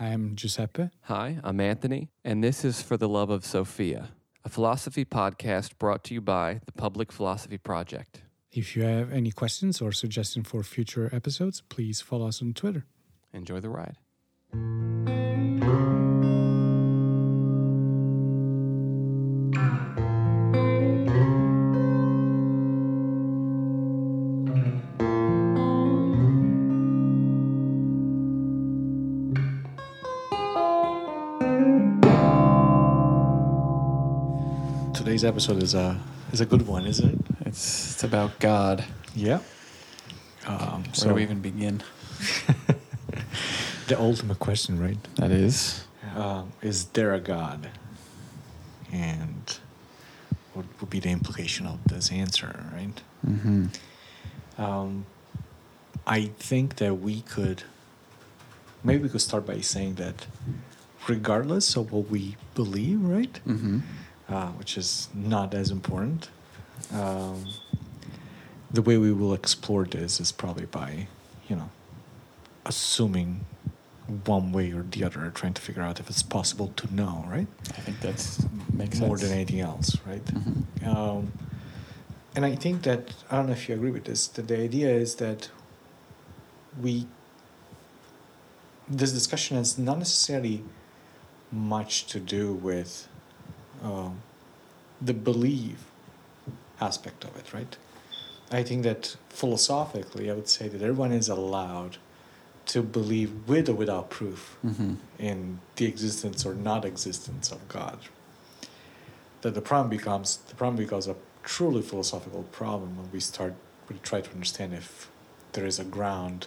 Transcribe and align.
I 0.00 0.08
am 0.08 0.34
Giuseppe. 0.34 0.88
Hi, 1.02 1.38
I'm 1.44 1.60
Anthony, 1.60 2.08
and 2.24 2.42
this 2.42 2.64
is 2.64 2.80
For 2.80 2.96
the 2.96 3.06
Love 3.06 3.28
of 3.28 3.44
Sophia, 3.44 4.08
a 4.46 4.48
philosophy 4.48 5.04
podcast 5.04 5.76
brought 5.76 6.04
to 6.04 6.14
you 6.14 6.22
by 6.22 6.62
the 6.64 6.72
Public 6.72 7.12
Philosophy 7.12 7.58
Project. 7.58 8.22
If 8.50 8.74
you 8.74 8.82
have 8.84 9.12
any 9.12 9.30
questions 9.30 9.82
or 9.82 9.92
suggestions 9.92 10.48
for 10.48 10.62
future 10.62 11.10
episodes, 11.12 11.60
please 11.68 12.00
follow 12.00 12.28
us 12.28 12.40
on 12.40 12.54
Twitter. 12.54 12.86
Enjoy 13.34 13.60
the 13.60 13.68
ride. 13.68 13.98
Today's 35.20 35.32
episode 35.32 35.62
is 35.62 35.74
a 35.74 36.00
is 36.32 36.40
a 36.40 36.46
good 36.46 36.66
one, 36.66 36.86
isn't 36.86 37.06
it? 37.06 37.18
It's, 37.44 37.92
it's 37.92 38.04
about 38.04 38.38
God. 38.38 38.82
Yeah. 39.14 39.40
Um, 40.46 40.84
Where 40.84 40.94
so 40.94 41.08
do 41.08 41.14
we 41.16 41.22
even 41.22 41.42
begin? 41.42 41.82
the 43.88 44.00
ultimate 44.00 44.38
question, 44.38 44.80
right? 44.80 44.96
That 45.16 45.30
is. 45.30 45.84
Um, 46.16 46.52
is 46.62 46.86
there 46.96 47.12
a 47.12 47.20
God? 47.20 47.68
And 48.90 49.58
what 50.54 50.64
would 50.80 50.88
be 50.88 51.00
the 51.00 51.10
implication 51.10 51.66
of 51.66 51.84
this 51.84 52.10
answer, 52.10 52.64
right? 52.72 52.98
Mm-hmm. 53.28 53.66
Um, 54.56 55.04
I 56.06 56.30
think 56.38 56.76
that 56.76 56.94
we 56.94 57.20
could 57.20 57.64
maybe 58.82 59.02
we 59.02 59.10
could 59.10 59.20
start 59.20 59.44
by 59.44 59.60
saying 59.60 59.96
that 59.96 60.24
regardless 61.06 61.76
of 61.76 61.92
what 61.92 62.08
we 62.08 62.36
believe, 62.54 63.02
right? 63.02 63.38
Mm-hmm. 63.46 63.80
Uh, 64.30 64.48
which 64.52 64.78
is 64.78 65.08
not 65.14 65.54
as 65.54 65.70
important. 65.70 66.28
Um, 66.92 67.44
the 68.70 68.82
way 68.82 68.96
we 68.96 69.12
will 69.12 69.34
explore 69.34 69.84
this 69.84 70.20
is 70.20 70.30
probably 70.32 70.66
by, 70.66 71.08
you 71.48 71.56
know, 71.56 71.70
assuming 72.64 73.44
one 74.24 74.52
way 74.52 74.72
or 74.72 74.82
the 74.82 75.04
other, 75.04 75.30
trying 75.34 75.54
to 75.54 75.62
figure 75.62 75.82
out 75.82 76.00
if 76.00 76.08
it's 76.08 76.22
possible 76.22 76.68
to 76.76 76.94
know, 76.94 77.24
right? 77.28 77.46
I 77.70 77.80
think 77.80 78.00
that's 78.00 78.44
makes 78.72 78.98
More 78.98 79.16
sense. 79.16 79.28
than 79.28 79.38
anything 79.38 79.60
else, 79.60 79.96
right? 80.06 80.24
Mhm. 80.24 80.86
Um, 80.86 81.32
and 82.34 82.44
I 82.44 82.54
think 82.56 82.82
that 82.82 83.12
I 83.30 83.36
don't 83.36 83.46
know 83.46 83.52
if 83.52 83.68
you 83.68 83.74
agree 83.74 83.90
with 83.90 84.04
this. 84.04 84.26
That 84.28 84.48
the 84.48 84.58
idea 84.58 84.90
is 84.90 85.16
that 85.16 85.50
we 86.80 87.06
this 88.88 89.12
discussion 89.12 89.56
has 89.56 89.78
not 89.78 89.98
necessarily 89.98 90.64
much 91.52 92.06
to 92.06 92.18
do 92.18 92.52
with 92.52 93.06
um, 93.82 94.20
the 95.00 95.14
belief 95.14 95.84
aspect 96.80 97.24
of 97.24 97.36
it, 97.36 97.52
right? 97.52 97.76
I 98.50 98.62
think 98.62 98.82
that 98.82 99.16
philosophically, 99.28 100.30
I 100.30 100.34
would 100.34 100.48
say 100.48 100.68
that 100.68 100.82
everyone 100.82 101.12
is 101.12 101.28
allowed 101.28 101.98
to 102.66 102.82
believe 102.82 103.48
with 103.48 103.68
or 103.68 103.74
without 103.74 104.10
proof 104.10 104.56
Mhm. 104.64 104.96
in 105.18 105.60
the 105.76 105.86
existence 105.86 106.44
or 106.44 106.54
not 106.54 106.84
existence 106.84 107.50
of 107.52 107.66
God. 107.68 107.98
That 109.42 109.54
the 109.54 109.60
problem 109.62 109.88
becomes 109.88 110.36
the 110.48 110.54
problem 110.54 110.76
becomes 110.76 111.06
a 111.08 111.16
truly 111.42 111.82
philosophical 111.82 112.42
problem 112.52 112.96
when 112.98 113.10
we 113.12 113.20
start 113.20 113.54
we 113.88 113.96
try 114.02 114.20
to 114.20 114.30
understand 114.32 114.72
if 114.74 115.10
there 115.52 115.66
is 115.66 115.78
a 115.80 115.84
ground 115.84 116.46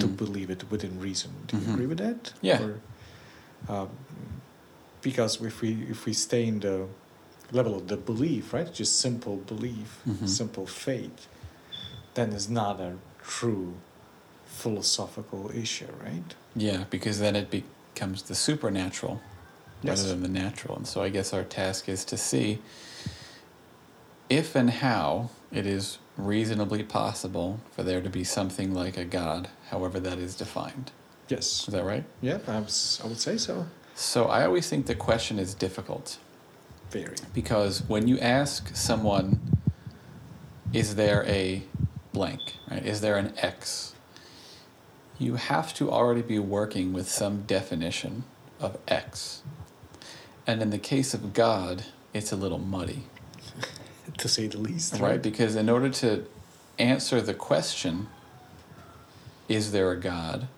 to 0.00 0.06
Mm. 0.08 0.16
believe 0.16 0.50
it 0.50 0.70
within 0.70 0.98
reason. 1.00 1.30
Do 1.46 1.56
you 1.56 1.62
Mhm. 1.62 1.72
agree 1.74 1.86
with 1.86 1.98
that? 1.98 2.32
Yeah. 2.42 2.62
Or, 2.62 2.80
um, 3.68 3.88
because 5.04 5.40
if 5.40 5.60
we 5.62 5.70
if 5.88 6.06
we 6.06 6.12
stay 6.12 6.46
in 6.48 6.58
the 6.60 6.86
level 7.52 7.74
of 7.76 7.86
the 7.86 7.96
belief, 7.96 8.52
right, 8.52 8.72
just 8.74 8.98
simple 8.98 9.36
belief, 9.36 10.00
Mhm. 10.08 10.28
simple 10.28 10.66
faith, 10.66 11.28
then 12.14 12.32
it's 12.32 12.48
not 12.48 12.80
a 12.80 12.92
true 13.22 13.74
philosophical 14.46 15.50
issue, 15.54 15.92
right? 16.02 16.34
Yeah, 16.56 16.84
because 16.90 17.18
then 17.20 17.36
it 17.36 17.48
becomes 17.50 18.22
the 18.22 18.34
supernatural 18.34 19.20
Yes. 19.82 19.98
rather 19.98 20.08
than 20.08 20.22
the 20.22 20.40
natural. 20.44 20.76
And 20.76 20.86
so 20.86 21.02
I 21.02 21.10
guess 21.10 21.32
our 21.34 21.44
task 21.44 21.88
is 21.88 22.04
to 22.06 22.16
see 22.16 22.60
if 24.30 24.56
and 24.56 24.70
how 24.70 25.28
it 25.52 25.66
is 25.66 25.98
reasonably 26.16 26.82
possible 26.82 27.60
for 27.72 27.82
there 27.82 28.00
to 28.00 28.08
be 28.08 28.24
something 28.24 28.72
like 28.72 28.96
a 28.96 29.04
God, 29.04 29.48
however 29.70 30.00
that 30.00 30.18
is 30.18 30.34
defined. 30.34 30.92
Yes. 31.28 31.46
Is 31.68 31.72
that 31.74 31.84
right? 31.84 32.04
Yeah, 32.22 32.38
perhaps 32.38 33.00
I 33.02 33.06
would 33.06 33.20
say 33.20 33.36
so. 33.36 33.66
So 33.94 34.24
I 34.26 34.44
always 34.44 34.68
think 34.68 34.86
the 34.86 34.94
question 34.94 35.38
is 35.38 35.54
difficult 35.54 36.18
Very. 36.90 37.14
because 37.32 37.82
when 37.88 38.08
you 38.08 38.18
ask 38.18 38.74
someone, 38.74 39.40
is 40.72 40.96
there 40.96 41.24
a 41.26 41.62
blank, 42.12 42.40
right? 42.70 42.84
Is 42.84 43.00
there 43.00 43.16
an 43.16 43.32
X? 43.38 43.94
You 45.18 45.36
have 45.36 45.72
to 45.74 45.90
already 45.90 46.22
be 46.22 46.40
working 46.40 46.92
with 46.92 47.08
some 47.08 47.42
definition 47.42 48.24
of 48.58 48.78
X. 48.88 49.42
And 50.46 50.60
in 50.60 50.70
the 50.70 50.78
case 50.78 51.14
of 51.14 51.32
God, 51.32 51.84
it's 52.12 52.32
a 52.32 52.36
little 52.36 52.58
muddy, 52.58 53.04
to 54.18 54.28
say 54.28 54.48
the 54.48 54.58
least. 54.58 54.98
right? 54.98 55.22
Because 55.22 55.54
in 55.54 55.68
order 55.68 55.88
to 55.90 56.26
answer 56.78 57.20
the 57.20 57.34
question, 57.34 58.08
is 59.48 59.72
there 59.72 59.92
a 59.92 59.96
God? 59.96 60.48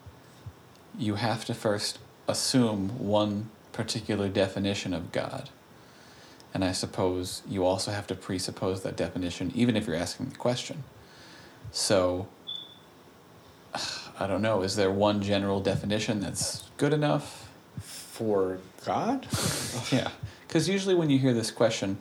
You 0.99 1.17
have 1.17 1.45
to 1.45 1.55
first 1.55 1.99
assume 2.29 2.99
one 2.99 3.51
particular 3.73 4.29
definition 4.29 4.93
of 4.95 5.13
God. 5.13 5.51
And 6.55 6.65
I 6.65 6.73
suppose 6.73 7.43
you 7.49 7.65
also 7.65 7.91
have 7.91 8.07
to 8.07 8.15
presuppose 8.15 8.83
that 8.83 8.97
definition, 8.97 9.53
even 9.55 9.77
if 9.77 9.87
you're 9.87 9.97
asking 9.97 10.31
the 10.31 10.37
question. 10.37 10.85
So, 11.73 12.29
I 14.19 14.27
don't 14.27 14.41
know, 14.43 14.63
is 14.63 14.77
there 14.77 14.91
one 14.91 15.23
general 15.23 15.61
definition 15.61 16.21
that's 16.21 16.65
good 16.79 16.93
enough? 16.93 17.49
For 17.81 18.59
God? 18.85 19.27
Yeah. 19.93 20.11
Because 20.49 20.69
usually 20.69 20.95
when 20.95 21.11
you 21.11 21.19
hear 21.19 21.35
this 21.35 21.51
question, 21.51 21.99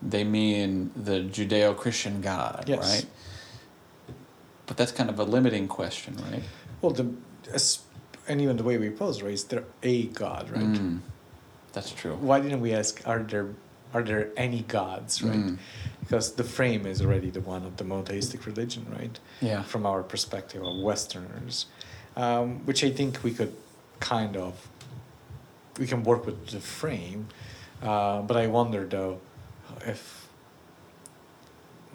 they 0.00 0.22
mean 0.22 0.92
the 0.94 1.20
Judeo 1.22 1.76
Christian 1.76 2.20
God, 2.20 2.64
Yes. 2.68 2.78
right? 2.78 3.06
But 4.66 4.76
that's 4.76 4.92
kind 4.92 5.10
of 5.10 5.18
a 5.18 5.24
limiting 5.24 5.66
question, 5.66 6.16
right? 6.30 6.42
Well, 6.80 6.92
the 6.92 7.12
and 8.28 8.40
even 8.40 8.56
the 8.56 8.64
way 8.64 8.78
we 8.78 8.90
pose, 8.90 9.22
right? 9.22 9.32
Is 9.32 9.44
there 9.44 9.64
a 9.82 10.04
God, 10.06 10.50
right? 10.50 10.62
Mm, 10.62 11.00
that's 11.72 11.90
true. 11.92 12.14
Why 12.16 12.40
didn't 12.40 12.60
we 12.60 12.72
ask? 12.72 13.06
Are 13.06 13.20
there 13.20 13.48
are 13.94 14.02
there 14.02 14.28
any 14.36 14.62
gods, 14.62 15.22
right? 15.22 15.38
Mm. 15.38 15.58
Because 16.00 16.32
the 16.34 16.44
frame 16.44 16.86
is 16.86 17.00
already 17.00 17.30
the 17.30 17.40
one 17.40 17.64
of 17.64 17.76
the 17.76 17.84
monotheistic 17.84 18.46
religion, 18.46 18.86
right? 18.98 19.18
Yeah. 19.40 19.62
From 19.62 19.86
our 19.86 20.02
perspective 20.02 20.62
of 20.62 20.76
Westerners, 20.78 21.66
um, 22.16 22.64
which 22.66 22.84
I 22.84 22.90
think 22.90 23.22
we 23.24 23.32
could 23.32 23.54
kind 24.00 24.36
of 24.36 24.68
we 25.78 25.86
can 25.86 26.02
work 26.04 26.26
with 26.26 26.48
the 26.48 26.60
frame, 26.60 27.28
uh, 27.82 28.22
but 28.22 28.36
I 28.36 28.46
wonder 28.46 28.84
though 28.86 29.20
if 29.86 30.28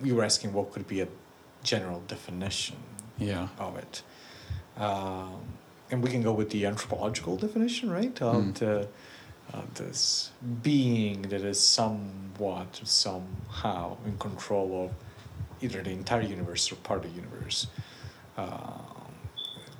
you 0.03 0.15
were 0.15 0.23
asking 0.23 0.53
what 0.53 0.71
could 0.71 0.87
be 0.87 1.01
a 1.01 1.07
general 1.63 2.01
definition 2.07 2.77
Yeah. 3.17 3.49
of 3.59 3.77
it. 3.77 4.01
Um, 4.77 5.50
and 5.91 6.01
we 6.01 6.09
can 6.09 6.23
go 6.23 6.31
with 6.31 6.49
the 6.49 6.65
anthropological 6.65 7.35
definition, 7.37 7.91
right? 7.91 8.19
Of 8.21 8.43
Mm. 8.45 8.53
the 8.55 8.87
of 9.53 9.73
this 9.75 10.31
being 10.63 11.23
that 11.23 11.41
is 11.41 11.59
somewhat, 11.59 12.79
somehow 12.85 13.97
in 14.05 14.17
control 14.17 14.85
of 14.85 14.91
either 15.61 15.83
the 15.83 15.89
entire 15.91 16.21
universe 16.21 16.71
or 16.71 16.75
part 16.77 17.03
of 17.03 17.11
the 17.13 17.15
universe, 17.21 17.67
um, 18.37 19.11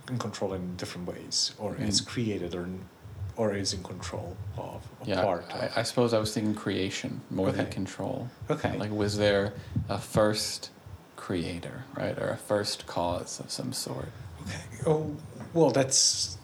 in 0.09 0.17
control 0.19 0.53
in 0.53 0.75
different 0.75 1.07
ways, 1.07 1.53
or 1.57 1.75
is 1.77 2.01
Mm. 2.01 2.07
created 2.07 2.53
or 2.55 2.67
or 3.37 3.55
is 3.55 3.71
in 3.73 3.81
control 3.81 4.35
of 4.57 4.81
a 5.01 5.05
Yeah. 5.09 5.21
part. 5.23 5.45
I. 5.53 5.69
I 5.77 5.83
suppose 5.83 6.13
I 6.13 6.19
was 6.19 6.33
thinking 6.33 6.53
creation 6.53 7.21
more 7.31 7.49
than 7.53 7.67
control. 7.67 8.27
Okay. 8.49 8.77
Like, 8.77 8.91
was 8.91 9.17
there 9.17 9.53
a 9.87 9.97
first 9.97 10.69
creator, 11.15 11.85
right? 11.95 12.17
Or 12.19 12.27
a 12.29 12.37
first 12.37 12.85
cause 12.87 13.39
of 13.39 13.49
some 13.49 13.71
sort? 13.71 14.09
Okay. 14.43 14.61
Oh, 14.85 15.15
well, 15.53 15.69
that's 15.71 16.37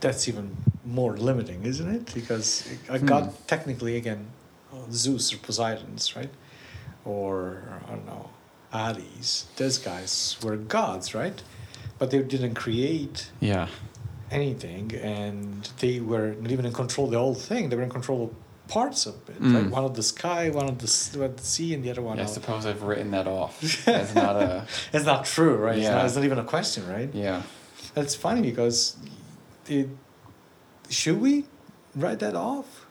that's 0.00 0.28
even 0.28 0.56
more 0.84 1.16
limiting, 1.16 1.64
isn't 1.64 1.88
it? 1.92 2.14
Because 2.14 2.66
a 2.88 2.98
Hmm. 2.98 3.06
god, 3.06 3.32
technically, 3.46 3.96
again, 3.96 4.26
Zeus 4.92 5.32
or 5.32 5.38
Poseidon's, 5.38 6.14
right? 6.16 6.30
Or 7.04 7.62
I 7.86 7.90
don't 7.90 8.06
know, 8.06 8.30
Hades. 8.72 9.46
Those 9.56 9.78
guys 9.78 10.36
were 10.42 10.56
gods, 10.56 11.14
right? 11.14 11.42
But 11.98 12.10
they 12.10 12.22
didn't 12.22 12.54
create 12.54 13.30
Yeah. 13.40 13.66
anything, 14.30 14.94
and 14.94 15.68
they 15.80 16.00
were 16.00 16.34
not 16.40 16.50
even 16.52 16.64
in 16.66 16.72
control 16.72 17.06
of 17.06 17.12
the 17.12 17.18
whole 17.18 17.34
thing. 17.34 17.68
They 17.70 17.76
were 17.76 17.82
in 17.82 17.90
control 17.90 18.24
of 18.26 18.30
parts 18.68 19.06
of 19.06 19.14
it, 19.28 19.40
Mm. 19.42 19.54
right? 19.54 19.70
One 19.70 19.84
of 19.84 19.94
the 19.94 20.02
sky, 20.02 20.50
one 20.50 20.68
of 20.68 20.78
the, 20.78 21.18
one 21.18 21.30
of 21.30 21.36
the 21.38 21.44
sea, 21.44 21.74
and 21.74 21.82
the 21.82 21.90
other 21.90 22.02
one. 22.02 22.20
I 22.20 22.26
suppose 22.26 22.66
I've 22.66 22.82
written 22.82 23.10
that 23.12 23.26
off 23.26 23.54
as 23.88 24.14
not 24.14 24.36
a. 24.36 24.66
It's 24.92 25.06
not 25.06 25.24
true, 25.24 25.56
right? 25.56 25.76
It's, 25.78 25.84
Yeah. 25.84 25.94
not, 25.96 26.04
it's 26.06 26.14
not 26.16 26.24
even 26.24 26.38
a 26.38 26.44
question, 26.44 26.86
right? 26.86 27.08
Yeah. 27.14 27.42
That's 27.98 28.14
funny 28.14 28.42
because 28.42 28.96
it 29.66 29.88
should 30.88 31.20
we 31.20 31.46
write 31.96 32.20
that 32.20 32.36
off? 32.36 32.86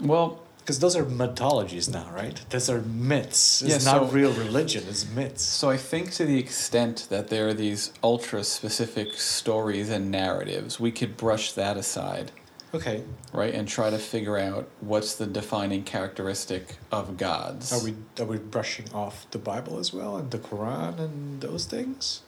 Well, 0.00 0.42
Because 0.60 0.78
those 0.80 0.94
are 0.96 1.04
mythologies 1.04 1.88
now, 1.88 2.08
right? 2.14 2.40
Those 2.50 2.68
are 2.70 2.80
myths. 2.82 3.62
It's 3.62 3.84
Yeah, 3.84 3.92
not 3.92 4.08
so- 4.08 4.14
real 4.14 4.32
religion. 4.32 4.84
It's 4.88 5.04
myths. 5.06 5.42
so 5.44 5.68
I 5.70 5.76
think 5.76 6.10
to 6.12 6.24
the 6.24 6.38
extent 6.38 7.06
that 7.08 7.28
there 7.28 7.48
are 7.48 7.54
these 7.54 7.92
ultra 8.04 8.42
specific 8.44 9.14
stories 9.14 9.90
and 9.90 10.10
narratives, 10.10 10.78
we 10.80 10.90
could 10.92 11.16
brush 11.16 11.52
that 11.52 11.76
aside, 11.76 12.30
Okay. 12.74 13.02
right, 13.32 13.54
and 13.54 13.66
try 13.68 13.90
to 13.90 13.98
figure 13.98 14.36
out 14.38 14.68
what's 14.80 15.14
the 15.14 15.26
defining 15.26 15.82
characteristic 15.84 16.78
of 16.92 17.16
gods. 17.16 17.72
Are 17.72 17.82
we 17.84 17.94
are 18.20 18.26
we 18.26 18.38
brushing 18.38 18.86
off 18.92 19.26
the 19.32 19.38
Bible 19.38 19.78
as 19.78 19.92
well 19.92 20.16
and 20.16 20.30
the 20.32 20.38
Quran 20.38 20.98
and 21.00 21.40
those 21.40 21.64
things? 21.64 22.22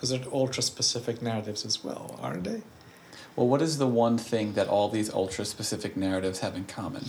Because 0.00 0.10
they're 0.10 0.32
ultra 0.32 0.62
specific 0.62 1.20
narratives 1.20 1.66
as 1.66 1.84
well, 1.84 2.18
aren't 2.22 2.44
they? 2.44 2.62
Well, 3.36 3.46
what 3.46 3.60
is 3.60 3.76
the 3.76 3.86
one 3.86 4.16
thing 4.16 4.54
that 4.54 4.66
all 4.66 4.88
these 4.88 5.12
ultra 5.12 5.44
specific 5.44 5.94
narratives 5.94 6.38
have 6.38 6.56
in 6.56 6.64
common? 6.64 7.04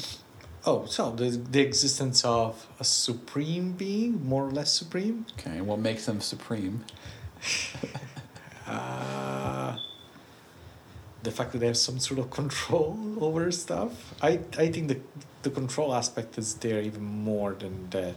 Oh, 0.66 0.84
so 0.88 1.12
the 1.12 1.30
the 1.30 1.62
existence 1.62 2.26
of 2.26 2.68
a 2.82 2.84
supreme 2.84 3.72
being, 3.72 4.28
more 4.28 4.46
or 4.46 4.52
less 4.52 4.74
supreme. 4.74 5.26
Okay, 5.40 5.62
what 5.62 5.80
makes 5.80 6.06
them 6.06 6.20
supreme? 6.22 6.84
Uh, 8.68 9.76
the 11.24 11.32
fact 11.32 11.52
that 11.52 11.58
they 11.58 11.66
have 11.66 11.76
some 11.76 12.00
sort 12.00 12.20
of 12.20 12.30
control 12.30 12.98
over 13.20 13.52
stuff. 13.52 14.14
I 14.22 14.40
I 14.58 14.70
think 14.72 14.88
the 14.90 15.00
the 15.44 15.50
control 15.50 15.94
aspect 15.94 16.38
is 16.38 16.56
there 16.56 16.82
even 16.82 17.04
more 17.04 17.54
than 17.54 17.90
the. 17.90 18.16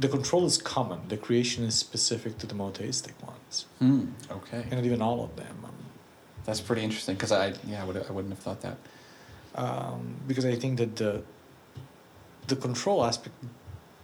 The 0.00 0.08
control 0.08 0.44
is 0.46 0.56
common. 0.76 1.00
The 1.08 1.16
creation 1.26 1.64
is 1.70 1.74
specific 1.74 2.32
to 2.38 2.46
the 2.46 2.54
monotheistic 2.54 3.14
ones, 3.30 3.54
Hmm. 3.78 4.04
Okay, 4.38 4.62
and 4.70 4.72
not 4.78 4.84
even 4.90 5.02
all 5.02 5.20
of 5.24 5.32
them. 5.36 5.56
Um, 5.68 5.74
that's 6.46 6.60
pretty 6.68 6.82
interesting 6.88 7.14
because 7.16 7.32
I 7.32 7.44
yeah 7.70 7.82
I 7.82 7.84
would 7.86 7.96
I 8.08 8.12
wouldn't 8.14 8.34
have 8.36 8.42
thought 8.46 8.60
that. 8.68 8.78
um, 9.64 10.00
because 10.28 10.44
I 10.54 10.56
think 10.62 10.78
that 10.78 10.92
the 10.96 11.12
the 12.50 12.56
control 12.56 13.04
aspect, 13.04 13.34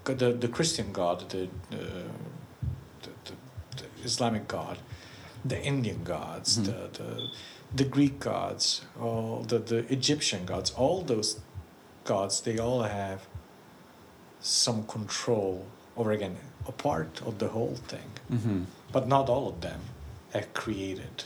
the 0.05 0.33
the 0.45 0.49
Christian 0.57 0.93
God, 0.93 1.17
the 1.31 1.49
the, 1.71 1.85
the, 3.03 3.11
the, 3.27 3.35
the 3.79 3.87
Islamic 4.05 4.45
God, 4.49 4.77
the 5.53 5.59
Indian 5.73 6.01
gods, 6.05 6.59
Mhm. 6.59 6.65
the, 6.67 6.79
the 6.99 7.09
the 7.81 7.85
Greek 7.97 8.17
gods, 8.21 8.83
all 9.01 9.45
the 9.51 9.59
the 9.73 9.79
Egyptian 9.99 10.45
gods, 10.47 10.71
all 10.77 10.99
those 11.13 11.31
gods, 12.05 12.41
they 12.43 12.59
all 12.59 12.83
have 12.83 13.21
some 14.41 14.83
control 14.87 15.65
over 15.97 16.13
again 16.13 16.37
a 16.69 16.73
part 16.73 17.21
of 17.27 17.39
the 17.39 17.49
whole 17.49 17.77
thing, 17.89 18.11
Mm-hmm. 18.33 18.63
but 18.93 19.07
not 19.07 19.29
all 19.29 19.49
of 19.49 19.61
them 19.61 19.81
have 20.33 20.53
created 20.55 21.25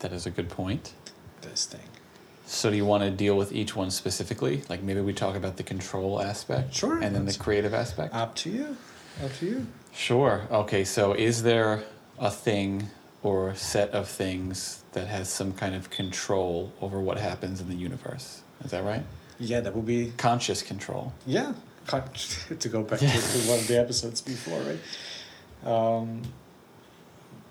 That 0.00 0.12
is 0.12 0.26
a 0.26 0.30
good 0.30 0.48
point. 0.48 0.92
this 1.42 1.66
thing. 1.66 1.88
So 2.46 2.70
do 2.70 2.76
you 2.76 2.84
want 2.84 3.02
to 3.04 3.10
deal 3.10 3.36
with 3.36 3.52
each 3.52 3.74
one 3.76 3.90
specifically? 3.90 4.62
Like 4.68 4.82
maybe 4.82 5.00
we 5.00 5.12
talk 5.14 5.34
about 5.36 5.56
the 5.56 5.62
control 5.62 6.20
aspect, 6.20 6.74
Sure, 6.74 6.98
and 7.02 7.14
then 7.14 7.24
the 7.24 7.34
creative 7.38 7.72
aspect. 7.72 8.14
Up 8.14 8.34
to 8.36 8.50
you. 8.50 8.76
Up 9.24 9.32
to 9.38 9.46
you. 9.46 9.66
Sure. 9.94 10.42
Okay. 10.50 10.84
So 10.84 11.12
is 11.14 11.42
there 11.42 11.84
a 12.18 12.30
thing 12.30 12.88
or 13.22 13.54
set 13.54 13.90
of 13.90 14.08
things 14.08 14.82
that 14.92 15.06
has 15.06 15.28
some 15.30 15.52
kind 15.52 15.74
of 15.74 15.88
control 15.88 16.70
over 16.82 17.00
what 17.00 17.16
happens 17.18 17.60
in 17.60 17.68
the 17.68 17.76
universe? 17.76 18.42
Is 18.64 18.70
that 18.72 18.84
right? 18.84 19.04
Yeah, 19.38 19.60
that 19.60 19.74
would 19.74 19.86
be 19.86 20.12
Conscious 20.18 20.60
control. 20.62 21.12
Yeah, 21.26 21.54
to 22.58 22.68
go 22.68 22.82
back 22.82 22.98
to, 23.00 23.06
to 23.06 23.38
one 23.48 23.58
of 23.58 23.68
the 23.68 23.78
episodes 23.78 24.20
before, 24.20 24.60
right? 24.60 25.70
Um, 25.70 26.22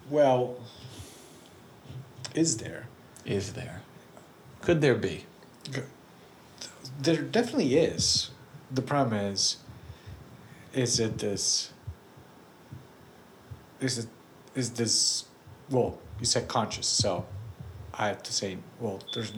well, 0.09 0.57
is 2.35 2.57
there? 2.57 2.88
Is 3.25 3.53
there? 3.53 3.81
Could 4.62 4.81
there 4.81 4.95
be? 4.95 5.25
There 7.00 7.21
definitely 7.21 7.77
is. 7.77 8.31
The 8.71 8.81
problem 8.81 9.19
is, 9.19 9.57
is 10.74 11.00
it 11.00 11.19
this? 11.19 11.71
Is 13.80 14.00
it 14.00 14.07
is 14.56 14.71
this? 14.71 15.25
Well, 15.69 16.00
you 16.19 16.25
said 16.25 16.47
conscious, 16.47 16.88
so 16.88 17.25
I 17.94 18.07
have 18.07 18.24
to 18.24 18.33
say, 18.33 18.57
well, 18.80 19.00
there's 19.13 19.31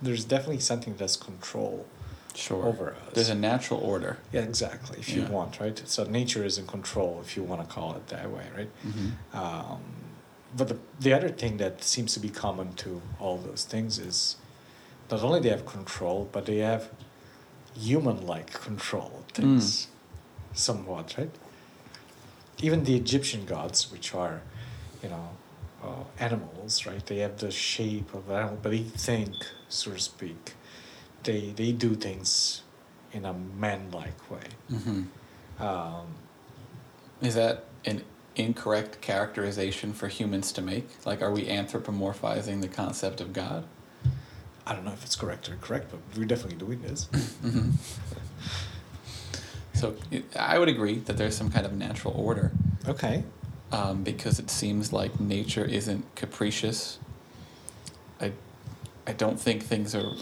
there's 0.00 0.24
definitely 0.24 0.60
something 0.60 0.96
that's 0.96 1.16
control 1.16 1.86
Sure. 2.34 2.64
over 2.66 2.90
us. 2.92 3.14
There's 3.14 3.28
a 3.28 3.34
natural 3.34 3.80
order. 3.80 4.18
Yeah, 4.32 4.42
exactly. 4.42 4.98
If 4.98 5.08
you 5.10 5.22
Yeah. 5.22 5.30
want, 5.30 5.60
right? 5.60 5.80
So 5.86 6.04
nature 6.04 6.44
is 6.44 6.58
in 6.58 6.66
control, 6.66 7.20
if 7.24 7.36
you 7.36 7.42
want 7.42 7.60
to 7.62 7.74
call 7.74 7.94
it 7.96 8.06
that 8.08 8.30
way, 8.30 8.46
right? 8.56 8.70
Mm-hmm. 8.86 9.36
Um, 9.38 9.80
but 10.56 10.68
the 10.68 10.78
the 11.00 11.12
other 11.12 11.28
thing 11.30 11.56
that 11.58 11.82
seems 11.82 12.12
to 12.14 12.20
be 12.20 12.28
common 12.28 12.74
to 12.84 13.00
all 13.20 13.38
those 13.38 13.64
things 13.64 13.98
is 13.98 14.36
not 15.10 15.22
only 15.22 15.40
they 15.40 15.50
have 15.50 15.64
control, 15.66 16.28
but 16.32 16.46
they 16.46 16.58
have 16.58 16.88
human-like 17.74 18.52
control 18.52 19.10
of 19.20 19.26
things, 19.34 19.88
somewhat, 20.54 21.14
right? 21.18 21.30
Even 22.60 22.84
the 22.84 22.94
Egyptian 22.96 23.44
gods, 23.46 23.90
which 23.90 24.14
are, 24.14 24.42
you 25.02 25.08
know, 25.08 25.28
uh, 25.82 26.04
animals, 26.18 26.86
right? 26.86 27.04
They 27.06 27.18
have 27.18 27.38
the 27.38 27.50
shape 27.50 28.14
of 28.14 28.28
an 28.28 28.36
animal, 28.36 28.58
but 28.62 28.70
they 28.72 28.82
think, 28.82 29.34
so 29.68 29.92
to 29.92 29.98
speak. 29.98 30.52
They 31.22 31.52
they 31.54 31.72
do 31.72 31.94
things 31.94 32.62
in 33.12 33.24
a 33.24 33.32
man-like 33.32 34.30
way. 34.30 34.46
Mm-hmm. 34.70 35.62
Um, 35.62 36.06
Is 37.20 37.34
that 37.34 37.64
an 37.84 38.02
incorrect 38.36 39.00
characterization 39.02 39.92
for 39.92 40.08
humans 40.08 40.50
to 40.52 40.62
make? 40.62 40.88
Like, 41.04 41.20
are 41.20 41.30
we 41.30 41.44
anthropomorphizing 41.44 42.62
the 42.62 42.68
concept 42.68 43.20
of 43.20 43.32
God? 43.34 43.64
I 44.66 44.74
don't 44.74 44.84
know 44.84 44.92
if 44.92 45.04
it's 45.04 45.16
correct 45.16 45.48
or 45.50 45.56
correct, 45.56 45.90
but 45.90 46.00
we're 46.16 46.24
definitely 46.24 46.58
doing 46.58 46.80
this. 46.82 47.08
Mm-hmm. 47.42 47.70
So 49.74 49.96
I 50.38 50.58
would 50.58 50.68
agree 50.68 50.98
that 51.00 51.16
there's 51.16 51.36
some 51.36 51.50
kind 51.50 51.66
of 51.66 51.72
natural 51.72 52.14
order 52.16 52.52
Okay. 52.86 53.24
um, 53.72 54.04
because 54.04 54.38
it 54.38 54.48
seems 54.50 54.92
like 54.92 55.18
nature 55.18 55.64
isn't 55.64 56.04
capricious. 56.14 56.98
I, 58.20 58.32
I 59.06 59.12
don't 59.12 59.40
think 59.40 59.64
things 59.64 59.94
are. 59.94 60.12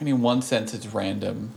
I 0.00 0.04
mean, 0.04 0.16
in 0.16 0.22
one 0.22 0.42
sense, 0.42 0.74
it's 0.74 0.86
random, 0.86 1.52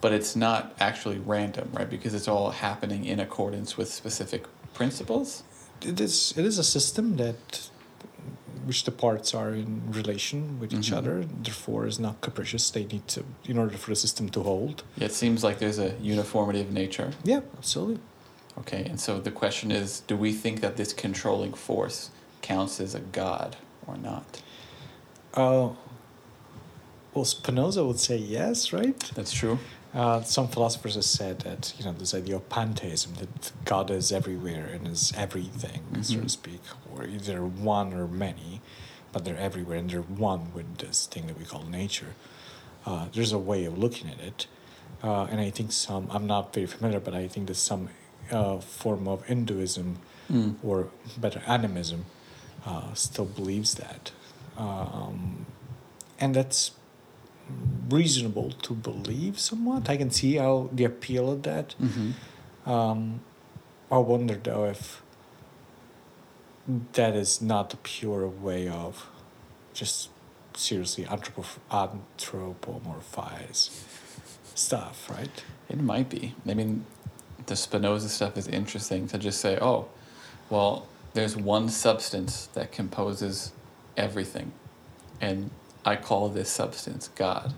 but 0.00 0.12
it's 0.12 0.36
not 0.36 0.74
actually 0.80 1.18
random, 1.18 1.70
right? 1.72 1.88
Because 1.88 2.14
it's 2.14 2.28
all 2.28 2.50
happening 2.50 3.04
in 3.04 3.18
accordance 3.20 3.76
with 3.76 3.92
specific 3.92 4.44
principles. 4.74 5.42
It 5.82 6.00
is 6.00 6.32
it 6.36 6.44
is 6.44 6.58
a 6.58 6.64
system 6.64 7.16
that 7.16 7.68
which 8.64 8.84
the 8.84 8.92
parts 8.92 9.34
are 9.34 9.50
in 9.50 9.82
relation 9.90 10.60
with 10.60 10.72
each 10.72 10.90
Mhm. 10.92 10.96
other, 10.98 11.24
therefore 11.42 11.84
is 11.88 11.98
not 11.98 12.20
capricious. 12.20 12.70
They 12.70 12.84
need 12.84 13.08
to 13.08 13.24
in 13.44 13.58
order 13.58 13.76
for 13.76 13.90
the 13.90 13.96
system 13.96 14.28
to 14.30 14.42
hold. 14.44 14.84
It 14.96 15.12
seems 15.12 15.42
like 15.42 15.58
there's 15.58 15.80
a 15.80 15.94
uniformity 16.00 16.60
of 16.60 16.70
nature. 16.70 17.10
Yeah, 17.24 17.40
absolutely. 17.58 17.98
Okay, 18.58 18.84
and 18.84 19.00
so 19.00 19.18
the 19.18 19.32
question 19.32 19.72
is 19.72 20.00
do 20.06 20.16
we 20.16 20.32
think 20.32 20.60
that 20.60 20.76
this 20.76 20.92
controlling 20.92 21.54
force 21.54 22.10
counts 22.40 22.80
as 22.80 22.94
a 22.94 23.00
god 23.00 23.56
or 23.86 23.96
not? 23.96 24.40
Uh, 25.34 25.70
well, 27.14 27.24
Spinoza 27.24 27.84
would 27.84 27.98
say 28.00 28.16
yes, 28.16 28.72
right? 28.72 28.98
That's 29.14 29.32
true. 29.32 29.58
Uh, 29.94 30.22
some 30.22 30.48
philosophers 30.48 30.94
have 30.94 31.04
said 31.04 31.40
that 31.40 31.74
you 31.78 31.84
know 31.84 31.92
this 31.92 32.14
idea 32.14 32.36
of 32.36 32.48
pantheism 32.48 33.12
that 33.16 33.52
God 33.66 33.90
is 33.90 34.10
everywhere 34.10 34.64
and 34.72 34.88
is 34.88 35.12
everything, 35.16 35.82
so 36.02 36.14
to 36.14 36.20
Mhm. 36.22 36.30
speak, 36.30 36.60
or 36.90 37.04
either 37.04 37.44
one 37.44 37.92
or 37.92 38.06
many, 38.08 38.62
but 39.12 39.24
they're 39.26 39.36
everywhere 39.36 39.76
and 39.76 39.90
they're 39.90 40.00
one 40.00 40.52
with 40.54 40.78
this 40.78 41.04
thing 41.06 41.26
that 41.26 41.38
we 41.38 41.44
call 41.44 41.64
nature. 41.64 42.14
Uh, 42.86 43.06
there's 43.12 43.32
a 43.32 43.38
way 43.38 43.66
of 43.66 43.76
looking 43.76 44.08
at 44.08 44.18
it, 44.20 44.46
uh, 45.04 45.24
and 45.30 45.38
I 45.40 45.50
think 45.50 45.72
some 45.72 46.08
I'm 46.10 46.26
not 46.26 46.54
very 46.54 46.66
familiar, 46.66 46.98
but 47.00 47.14
I 47.14 47.28
think 47.28 47.46
that 47.48 47.56
some 47.56 47.90
uh, 48.30 48.58
form 48.60 49.06
of 49.08 49.24
Hinduism 49.26 49.98
Mm. 50.30 50.54
or 50.62 50.88
better 51.18 51.42
animism 51.46 52.06
uh, 52.64 52.94
still 52.94 53.26
believes 53.26 53.74
that 53.74 54.12
um, 54.56 55.44
and 56.18 56.34
that's 56.34 56.70
reasonable 57.88 58.50
to 58.62 58.74
believe 58.74 59.38
somewhat 59.38 59.88
i 59.90 59.96
can 59.96 60.10
see 60.10 60.36
how 60.36 60.68
the 60.72 60.84
appeal 60.84 61.30
of 61.30 61.42
that 61.42 61.74
Mm-hmm. 61.80 62.70
um, 62.70 63.20
i 63.90 63.98
wonder 63.98 64.34
though 64.34 64.64
if 64.64 65.02
that 66.92 67.14
is 67.16 67.42
not 67.42 67.74
a 67.74 67.76
pure 67.78 68.26
way 68.28 68.68
of 68.68 69.08
just 69.74 70.08
seriously 70.54 71.04
anthropo- 71.04 71.58
anthropomorphize 71.70 73.70
stuff 74.54 75.08
right 75.10 75.42
It 75.68 75.80
might 75.80 76.08
be. 76.10 76.34
I 76.46 76.54
mean, 76.54 76.84
the 77.46 77.56
Spinoza 77.56 78.08
stuff 78.08 78.36
is 78.36 78.46
interesting 78.46 79.06
to 79.08 79.18
just 79.18 79.40
say, 79.40 79.58
oh, 79.60 79.88
well, 80.50 80.86
there's 81.14 81.34
one 81.36 81.68
substance 81.70 82.48
that 82.52 82.70
composes 82.72 83.52
everything, 83.96 84.52
and 85.20 85.50
I 85.84 85.96
call 85.96 86.28
this 86.28 86.50
substance 86.50 87.08
God. 87.14 87.54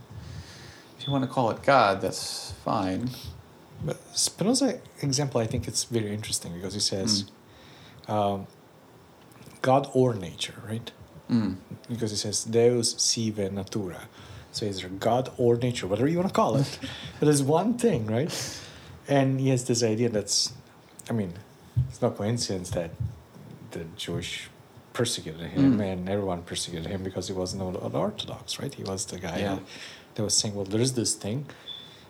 If 0.98 1.06
you 1.06 1.12
want 1.12 1.24
to 1.24 1.30
call 1.30 1.50
it 1.50 1.62
God, 1.62 2.00
that's 2.00 2.52
fine. 2.64 3.10
But 3.84 3.98
Spinoza 4.16 4.80
example, 5.02 5.40
I 5.40 5.46
think 5.46 5.68
it's 5.68 5.84
very 5.84 6.12
interesting 6.12 6.54
because 6.54 6.74
he 6.74 6.80
says, 6.80 7.24
um, 8.08 8.46
God 9.60 9.88
or 9.92 10.14
nature, 10.14 10.54
right? 10.66 10.90
Mm. 11.30 11.56
because 11.88 12.10
he 12.10 12.18
says 12.18 12.44
Deus 12.44 12.94
sive 13.00 13.50
natura. 13.50 14.08
So 14.52 14.66
either 14.66 14.88
God 14.88 15.32
or 15.38 15.56
nature, 15.56 15.86
whatever 15.86 16.06
you 16.06 16.18
want 16.18 16.28
to 16.28 16.34
call 16.34 16.56
it. 16.56 16.78
but 17.18 17.26
there's 17.26 17.42
one 17.42 17.78
thing, 17.78 18.06
right? 18.06 18.60
And 19.08 19.40
he 19.40 19.48
has 19.48 19.64
this 19.64 19.82
idea 19.82 20.10
that's, 20.10 20.52
I 21.08 21.12
mean, 21.12 21.32
it's 21.88 22.00
no 22.00 22.10
coincidence 22.10 22.70
that 22.70 22.90
the 23.72 23.84
Jewish 23.96 24.48
persecuted 24.98 25.48
him 25.50 25.78
Mm. 25.78 25.92
and 25.92 26.08
everyone 26.08 26.40
persecuted 26.42 26.86
him 26.90 27.02
because 27.02 27.26
he 27.28 27.34
wasn't 27.34 27.60
an 27.62 27.94
Orthodox, 28.06 28.58
right? 28.60 28.72
He 28.72 28.84
was 28.84 29.04
the 29.06 29.18
guy 29.18 29.38
Yeah. 29.40 29.58
that, 30.14 30.22
was 30.22 30.34
saying, 30.36 30.54
well, 30.54 30.64
there's 30.64 30.92
this 30.92 31.12
thing, 31.14 31.46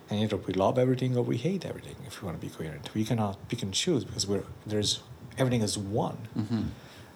and 0.09 0.19
either 0.23 0.37
we 0.37 0.53
love 0.53 0.77
everything 0.77 1.17
or 1.17 1.23
we 1.23 1.37
hate 1.37 1.65
everything 1.65 1.95
if 2.05 2.21
we 2.21 2.27
want 2.27 2.39
to 2.39 2.45
be 2.47 2.53
coherent. 2.57 2.89
We 2.93 3.03
cannot 3.03 3.35
pick 3.49 3.61
and 3.63 3.73
choose 3.73 4.03
because 4.05 4.25
we're, 4.27 4.45
there's 4.65 4.91
everything 5.37 5.61
is 5.69 5.77
one. 5.77 6.19
hmm 6.35 6.63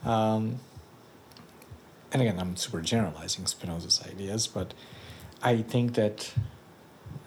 Um, 0.09 0.43
and 2.11 2.21
again, 2.23 2.39
I'm 2.39 2.55
super 2.57 2.81
generalizing 2.81 3.45
Spinoza's 3.45 4.01
ideas, 4.11 4.47
but 4.47 4.73
I 5.43 5.61
think 5.61 5.93
that 5.93 6.33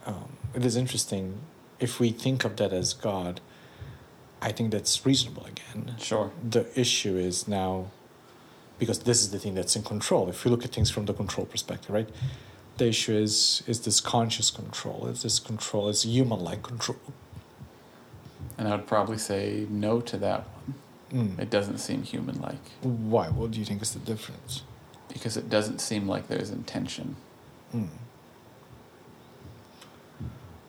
um, 0.04 0.36
it 0.54 0.64
is 0.64 0.74
interesting 0.74 1.38
if 1.78 2.00
we 2.00 2.10
think 2.10 2.44
of 2.44 2.56
that 2.56 2.72
as 2.72 2.92
God. 2.92 3.40
I 4.40 4.50
think 4.50 4.72
that's 4.72 5.06
reasonable 5.06 5.46
again. 5.46 5.94
Sure. 6.00 6.32
The 6.56 6.64
issue 6.84 7.16
is 7.16 7.46
now 7.46 7.92
because 8.82 8.98
this 9.10 9.20
is 9.22 9.30
the 9.30 9.38
thing 9.38 9.54
that's 9.54 9.76
in 9.76 9.84
control. 9.84 10.28
If 10.28 10.44
you 10.44 10.50
look 10.50 10.64
at 10.64 10.72
things 10.72 10.90
from 10.90 11.04
the 11.06 11.14
control 11.14 11.46
perspective, 11.46 11.90
right? 11.90 12.08
The 12.78 12.86
issue 12.88 13.14
is 13.26 13.62
is 13.68 13.78
this 13.86 14.00
conscious 14.00 14.50
control? 14.50 15.06
Is 15.06 15.22
this 15.22 15.38
control? 15.38 15.88
Is 15.88 16.02
human-like 16.02 16.62
control? 16.64 16.98
And 18.58 18.66
I 18.66 18.72
would 18.74 18.88
probably 18.88 19.18
say 19.18 19.66
no 19.70 20.00
to 20.00 20.16
that 20.26 20.40
one. 20.56 20.74
Mm. 21.12 21.38
It 21.38 21.50
doesn't 21.50 21.78
seem 21.78 22.02
human 22.02 22.40
like 22.40 22.64
Why? 23.12 23.26
What 23.28 23.52
do 23.52 23.58
you 23.60 23.64
think 23.70 23.82
is 23.82 23.92
the 23.92 24.04
difference? 24.12 24.62
because 25.12 25.36
it 25.36 25.48
doesn't 25.50 25.78
seem 25.78 26.08
like 26.08 26.26
there's 26.28 26.50
intention. 26.50 27.16
Hmm. 27.70 27.84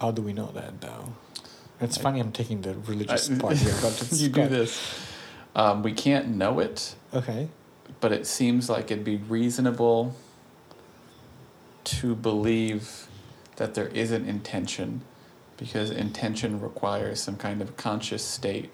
How 0.01 0.11
do 0.11 0.21
we 0.21 0.33
know 0.33 0.51
that, 0.53 0.81
though? 0.81 1.13
It's 1.79 1.97
I- 1.97 2.01
funny 2.01 2.19
I'm 2.19 2.31
taking 2.33 2.61
the 2.61 2.73
religious 2.91 3.31
I- 3.31 3.37
part 3.39 3.55
here, 3.55 3.73
but 3.81 3.93
you 4.21 4.27
do 4.29 4.47
this. 4.47 4.71
Um, 5.55 5.81
we 5.81 5.93
can't 5.93 6.27
know 6.41 6.59
it, 6.59 6.95
Okay. 7.13 7.47
But 8.03 8.11
it 8.11 8.27
seems 8.27 8.69
like 8.69 8.91
it'd 8.91 9.05
be 9.05 9.15
reasonable 9.15 10.13
to 11.85 12.13
believe 12.13 13.07
that 13.55 13.75
there 13.75 13.87
is 13.87 14.11
an 14.11 14.27
intention 14.27 14.99
because 15.55 15.89
intention 15.89 16.59
requires 16.59 17.21
some 17.21 17.37
kind 17.37 17.61
of 17.61 17.77
conscious 17.77 18.21
state 18.21 18.69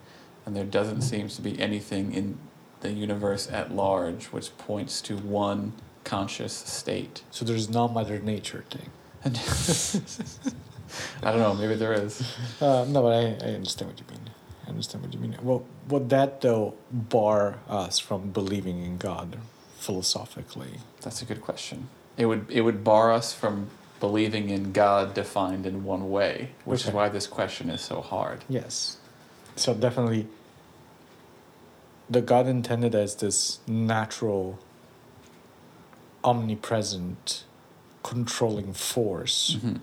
and 0.48 0.56
there 0.56 0.66
doesn't 0.66 1.04
seem 1.04 1.28
to 1.28 1.44
be 1.44 1.60
anything 1.60 2.12
in 2.12 2.40
the 2.82 2.92
universe 2.92 3.48
at 3.52 3.72
large 3.72 4.26
which 4.28 4.58
points 4.58 5.00
to 5.00 5.16
one 5.18 5.74
conscious 6.04 6.54
state 6.54 7.22
So 7.30 7.46
there's 7.46 7.70
no 7.70 7.88
Mother 7.88 8.18
Nature 8.18 8.66
thing. 8.72 8.90
i 11.22 11.30
don't 11.32 11.40
know 11.40 11.54
maybe 11.54 11.76
there 11.76 11.94
is 11.94 12.36
Uh, 12.60 12.84
no, 12.90 13.04
but 13.04 13.14
I, 13.14 13.46
I 13.46 13.54
understand 13.54 13.92
what 13.92 14.00
you 14.00 14.06
mean. 14.10 14.29
Understand 14.80 15.04
what 15.04 15.14
you 15.14 15.20
mean. 15.20 15.36
Well, 15.44 15.66
would 15.90 16.10
that, 16.12 16.40
though, 16.40 16.74
bar 16.90 17.58
us 17.68 18.00
from 18.00 18.30
believing 18.32 18.82
in 18.86 18.98
God 18.98 19.38
philosophically? 19.78 20.80
that's 21.02 21.22
a 21.22 21.26
good 21.26 21.42
question 21.42 21.88
it 22.18 22.26
would 22.26 22.46
it 22.50 22.62
would 22.62 22.84
bar 22.84 23.12
us 23.14 23.34
from 23.34 23.70
believing 24.02 24.50
in 24.50 24.74
god 24.74 25.14
defined 25.14 25.66
in 25.66 25.86
one 25.86 26.10
way 26.12 26.50
which 26.66 26.86
is 26.86 26.92
why 26.92 27.08
this 27.08 27.28
question 27.28 27.70
is 27.70 27.80
so 27.82 28.02
hard 28.02 28.44
Yes. 28.50 28.98
So 29.56 29.74
definitely, 29.74 30.28
the 32.10 32.22
God 32.22 32.46
intended 32.48 32.94
as 32.96 33.16
this 33.16 33.60
natural, 33.68 34.60
omnipresent, 36.24 37.44
controlling 38.04 38.74
force, 38.74 39.58
Mhm. 39.62 39.80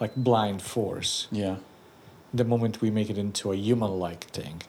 like 0.00 0.14
blind 0.16 0.62
force. 0.62 1.26
yeah 1.32 1.56
The 2.32 2.44
moment 2.44 2.80
we 2.80 2.90
make 2.90 3.10
it 3.10 3.18
into 3.18 3.52
a 3.52 3.56
human-like 3.56 4.24
thing, 4.24 4.62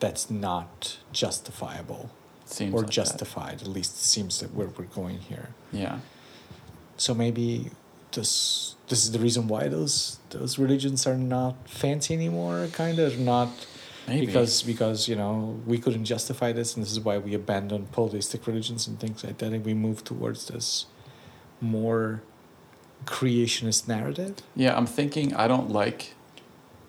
that's 0.00 0.30
not 0.30 0.98
justifiable 1.12 2.10
seems 2.44 2.74
or 2.74 2.78
like 2.78 2.86
that. 2.86 2.92
justified. 2.92 3.62
At 3.62 3.68
least 3.68 3.92
it 3.94 4.04
seems 4.04 4.40
that 4.40 4.52
where 4.54 4.68
we're 4.68 4.84
going 4.84 5.18
here. 5.18 5.48
yeah 5.72 5.98
So 6.96 7.14
maybe 7.14 7.70
this 8.12 8.74
this 8.88 9.04
is 9.04 9.10
the 9.12 9.18
reason 9.18 9.48
why 9.48 9.68
those 9.68 10.18
those 10.30 10.58
religions 10.58 11.06
are 11.06 11.16
not 11.16 11.54
fancy 11.68 12.14
anymore. 12.14 12.68
Kind 12.72 12.98
of 12.98 13.18
not 13.18 13.48
maybe 14.06 14.26
because 14.26 14.62
because 14.62 15.08
you 15.08 15.16
know 15.16 15.60
we 15.66 15.78
couldn't 15.78 16.04
justify 16.04 16.52
this, 16.52 16.74
and 16.74 16.84
this 16.84 16.92
is 16.92 17.00
why 17.00 17.18
we 17.18 17.34
abandoned 17.34 17.90
polytheistic 17.92 18.46
religions 18.46 18.86
and 18.86 19.00
things 19.00 19.24
like 19.24 19.38
that, 19.38 19.52
and 19.52 19.64
we 19.64 19.74
move 19.74 20.04
towards 20.04 20.46
this 20.48 20.86
more 21.60 22.22
creationist 23.04 23.88
narrative. 23.88 24.36
Yeah, 24.56 24.76
I'm 24.76 24.86
thinking 24.86 25.34
I 25.34 25.48
don't 25.48 25.70
like 25.70 26.13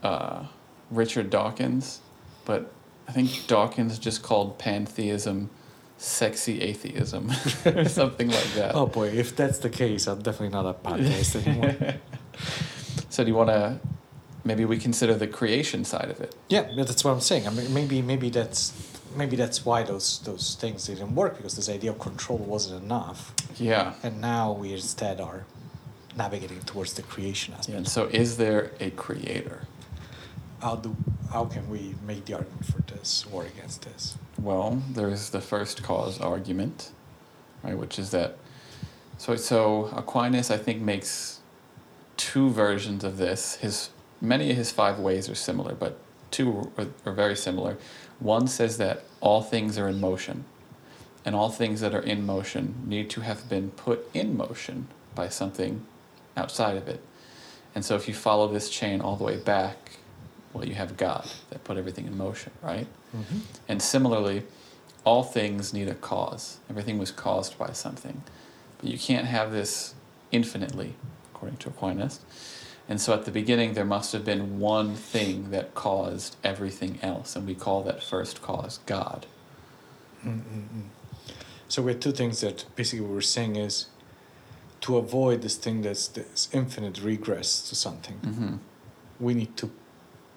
uh, 0.05 0.45
Richard 0.91 1.29
Dawkins, 1.29 1.99
but 2.45 2.71
I 3.07 3.11
think 3.11 3.29
Dawkins 3.47 3.97
just 3.99 4.21
called 4.23 4.57
pantheism 4.57 5.49
sexy 5.97 6.61
atheism 6.61 7.31
or 7.65 7.85
something 8.01 8.29
like 8.29 8.51
that. 8.59 8.75
Oh 8.75 8.85
boy, 8.85 9.07
if 9.23 9.35
that's 9.35 9.59
the 9.59 9.69
case, 9.69 10.07
I'm 10.07 10.21
definitely 10.21 10.49
not 10.59 10.65
a 10.65 10.73
pantheist 10.73 11.35
anymore. 11.47 11.75
So 13.09 13.23
do 13.23 13.29
you 13.31 13.35
want 13.35 13.49
to 13.49 13.79
maybe 14.43 14.65
we 14.65 14.77
consider 14.77 15.13
the 15.15 15.27
creation 15.27 15.85
side 15.85 16.09
of 16.11 16.19
it? 16.21 16.35
yeah, 16.49 16.63
that's 16.87 17.03
what 17.03 17.11
I'm 17.11 17.21
saying. 17.21 17.47
I 17.47 17.51
mean, 17.51 17.73
maybe 17.73 18.01
maybe 18.01 18.29
that's 18.29 18.73
maybe 19.15 19.35
that's 19.37 19.59
why 19.65 19.83
those 19.83 20.19
those 20.29 20.55
things 20.61 20.85
didn't 20.87 21.15
work 21.15 21.37
because 21.37 21.55
this 21.55 21.69
idea 21.69 21.91
of 21.91 21.99
control 21.99 22.39
wasn't 22.39 22.83
enough, 22.83 23.33
Yeah. 23.57 23.93
and 24.03 24.19
now 24.21 24.51
we 24.51 24.73
instead 24.73 25.21
are 25.21 25.45
navigating 26.17 26.59
towards 26.71 26.93
the 26.93 27.01
creation 27.13 27.53
aspect. 27.53 27.69
yeah. 27.69 27.77
And 27.77 27.87
so 27.87 28.01
is 28.23 28.35
there 28.37 28.71
a 28.79 28.89
creator? 28.91 29.59
How 30.61 30.75
do 30.75 30.95
how 31.31 31.45
can 31.45 31.69
we 31.69 31.95
make 32.05 32.25
the 32.25 32.35
argument 32.35 32.65
for 32.65 32.81
this 32.83 33.25
or 33.31 33.45
against 33.45 33.81
this? 33.81 34.17
Well, 34.39 34.81
there's 34.91 35.29
the 35.29 35.41
first 35.41 35.83
cause 35.83 36.19
argument, 36.19 36.91
right, 37.63 37.77
which 37.77 37.99
is 37.99 38.11
that 38.11 38.37
so 39.17 39.35
so 39.35 39.85
Aquinas 39.95 40.49
I 40.51 40.57
think 40.57 40.81
makes 40.81 41.39
two 42.17 42.49
versions 42.49 43.03
of 43.03 43.17
this. 43.17 43.55
His 43.55 43.89
many 44.21 44.51
of 44.51 44.57
his 44.57 44.71
five 44.71 44.99
ways 44.99 45.29
are 45.29 45.35
similar, 45.35 45.73
but 45.75 45.99
two 46.31 46.71
are, 46.77 46.87
are 47.05 47.13
very 47.13 47.35
similar. 47.35 47.77
One 48.19 48.47
says 48.47 48.77
that 48.77 49.03
all 49.19 49.41
things 49.41 49.77
are 49.77 49.89
in 49.89 49.99
motion, 49.99 50.45
and 51.25 51.35
all 51.35 51.49
things 51.49 51.81
that 51.81 51.93
are 51.93 52.01
in 52.01 52.25
motion 52.25 52.83
need 52.85 53.09
to 53.11 53.21
have 53.21 53.49
been 53.49 53.71
put 53.71 54.09
in 54.13 54.37
motion 54.37 54.87
by 55.15 55.29
something 55.29 55.85
outside 56.37 56.77
of 56.77 56.87
it. 56.87 57.01
And 57.73 57.83
so 57.83 57.95
if 57.95 58.07
you 58.07 58.13
follow 58.13 58.47
this 58.47 58.69
chain 58.69 59.01
all 59.01 59.17
the 59.17 59.23
way 59.23 59.37
back, 59.37 59.97
well, 60.55 60.65
you 60.65 60.75
have 60.75 60.95
God 60.95 61.27
that 61.49 61.63
put 61.65 61.77
everything 61.77 62.07
in 62.07 62.17
motion, 62.17 62.53
right? 62.63 62.87
Mm-hmm. 63.15 63.39
And 63.67 63.81
similarly, 63.81 64.43
all 65.03 65.21
things 65.21 65.73
need 65.73 65.89
a 65.89 65.93
cause. 65.95 66.59
Everything 66.69 66.97
was 66.97 67.11
caused 67.11 67.57
by 67.57 67.73
something. 67.73 68.23
But 68.79 68.89
you 68.89 68.97
can't 68.97 69.27
have 69.27 69.51
this 69.51 69.95
infinitely, 70.31 70.95
according 71.33 71.57
to 71.57 71.69
Aquinas. 71.69 72.21
And 72.87 73.01
so 73.01 73.13
at 73.13 73.25
the 73.25 73.31
beginning, 73.31 73.73
there 73.73 73.83
must 73.85 74.13
have 74.13 74.23
been 74.23 74.59
one 74.59 74.95
thing 74.95 75.51
that 75.51 75.75
caused 75.75 76.37
everything 76.43 76.99
else, 77.01 77.35
and 77.35 77.45
we 77.45 77.55
call 77.55 77.83
that 77.83 78.01
first 78.01 78.41
cause 78.41 78.79
God. 78.85 79.25
Mm-mm-mm. 80.25 80.87
So 81.67 81.81
we 81.81 81.91
have 81.91 81.99
two 81.99 82.11
things 82.11 82.41
that 82.41 82.63
basically 82.75 83.01
what 83.05 83.13
we're 83.13 83.21
saying 83.21 83.55
is 83.57 83.87
to 84.81 84.97
avoid 84.97 85.41
this 85.41 85.55
thing 85.57 85.81
that's 85.81 86.07
this 86.07 86.47
infinite 86.53 87.01
regress 87.01 87.67
to 87.69 87.75
something, 87.75 88.19
Mm-hmm. 88.23 88.55
we 89.19 89.33
need 89.33 89.57
to 89.57 89.71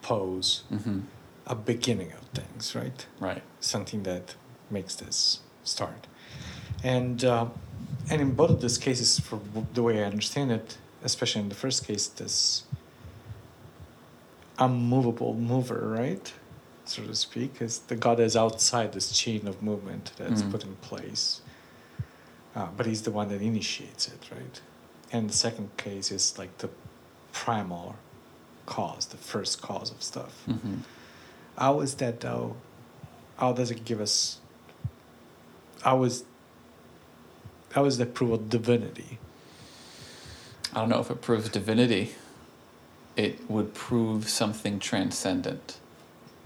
pose 0.09 0.49
Mm-hmm. 0.73 0.99
a 1.47 1.55
beginning 1.55 2.13
of 2.19 2.25
things, 2.39 2.75
right? 2.81 3.01
Right. 3.29 3.43
Something 3.61 4.03
that 4.11 4.27
makes 4.71 4.95
this 5.03 5.41
start. 5.65 6.03
And 6.97 7.19
uh, 7.25 7.47
and 8.11 8.19
in 8.21 8.31
both 8.41 8.51
of 8.51 8.61
these 8.61 8.79
cases, 8.89 9.09
for 9.29 9.39
the 9.77 9.83
way 9.83 9.95
I 10.03 10.07
understand 10.15 10.51
it, 10.59 10.69
especially 11.11 11.43
in 11.47 11.49
the 11.49 11.61
first 11.65 11.81
case, 11.89 12.07
this 12.23 12.65
unmovable 14.59 15.35
mover, 15.35 15.89
right, 16.03 16.33
so 16.85 17.03
to 17.05 17.15
speak, 17.15 17.53
is 17.63 17.79
the 17.91 17.97
God 17.97 18.19
is 18.21 18.37
outside 18.37 18.93
this 18.93 19.09
chain 19.21 19.47
of 19.47 19.63
movement 19.63 20.13
that's 20.17 20.43
Mhm. 20.43 20.51
put 20.53 20.65
in 20.65 20.75
place. 20.91 21.41
Uh, 22.57 22.67
but 22.77 22.87
he's 22.87 23.03
the 23.03 23.11
one 23.21 23.29
that 23.29 23.41
initiates 23.43 24.09
it, 24.09 24.23
right? 24.33 24.61
And 25.13 25.31
the 25.31 25.35
second 25.47 25.69
case 25.77 26.11
is 26.11 26.39
like 26.39 26.53
the 26.59 26.71
primal 27.33 27.97
cause, 28.69 29.07
the 29.07 29.17
first 29.17 29.63
cause 29.63 29.91
of 29.91 30.03
stuff. 30.03 30.43
Mm-hmm. 30.47 30.77
How 31.57 31.81
is 31.81 31.95
that 31.97 32.21
though? 32.21 32.57
How 33.39 33.53
does 33.53 33.71
it 33.71 33.85
give 33.85 34.01
us? 34.01 34.39
How 35.83 36.05
is? 36.05 36.25
How 37.73 37.87
is 37.87 37.97
that 37.99 38.13
proof 38.15 38.33
of 38.33 38.51
divinity? 38.51 39.19
I 40.75 40.81
don't 40.81 40.91
know 40.91 41.01
if 41.01 41.11
it 41.11 41.23
proves 41.23 41.49
divinity. 41.49 42.15
It 43.17 43.51
would 43.51 43.73
prove 43.75 44.29
something 44.29 44.79
transcendent. 44.79 45.79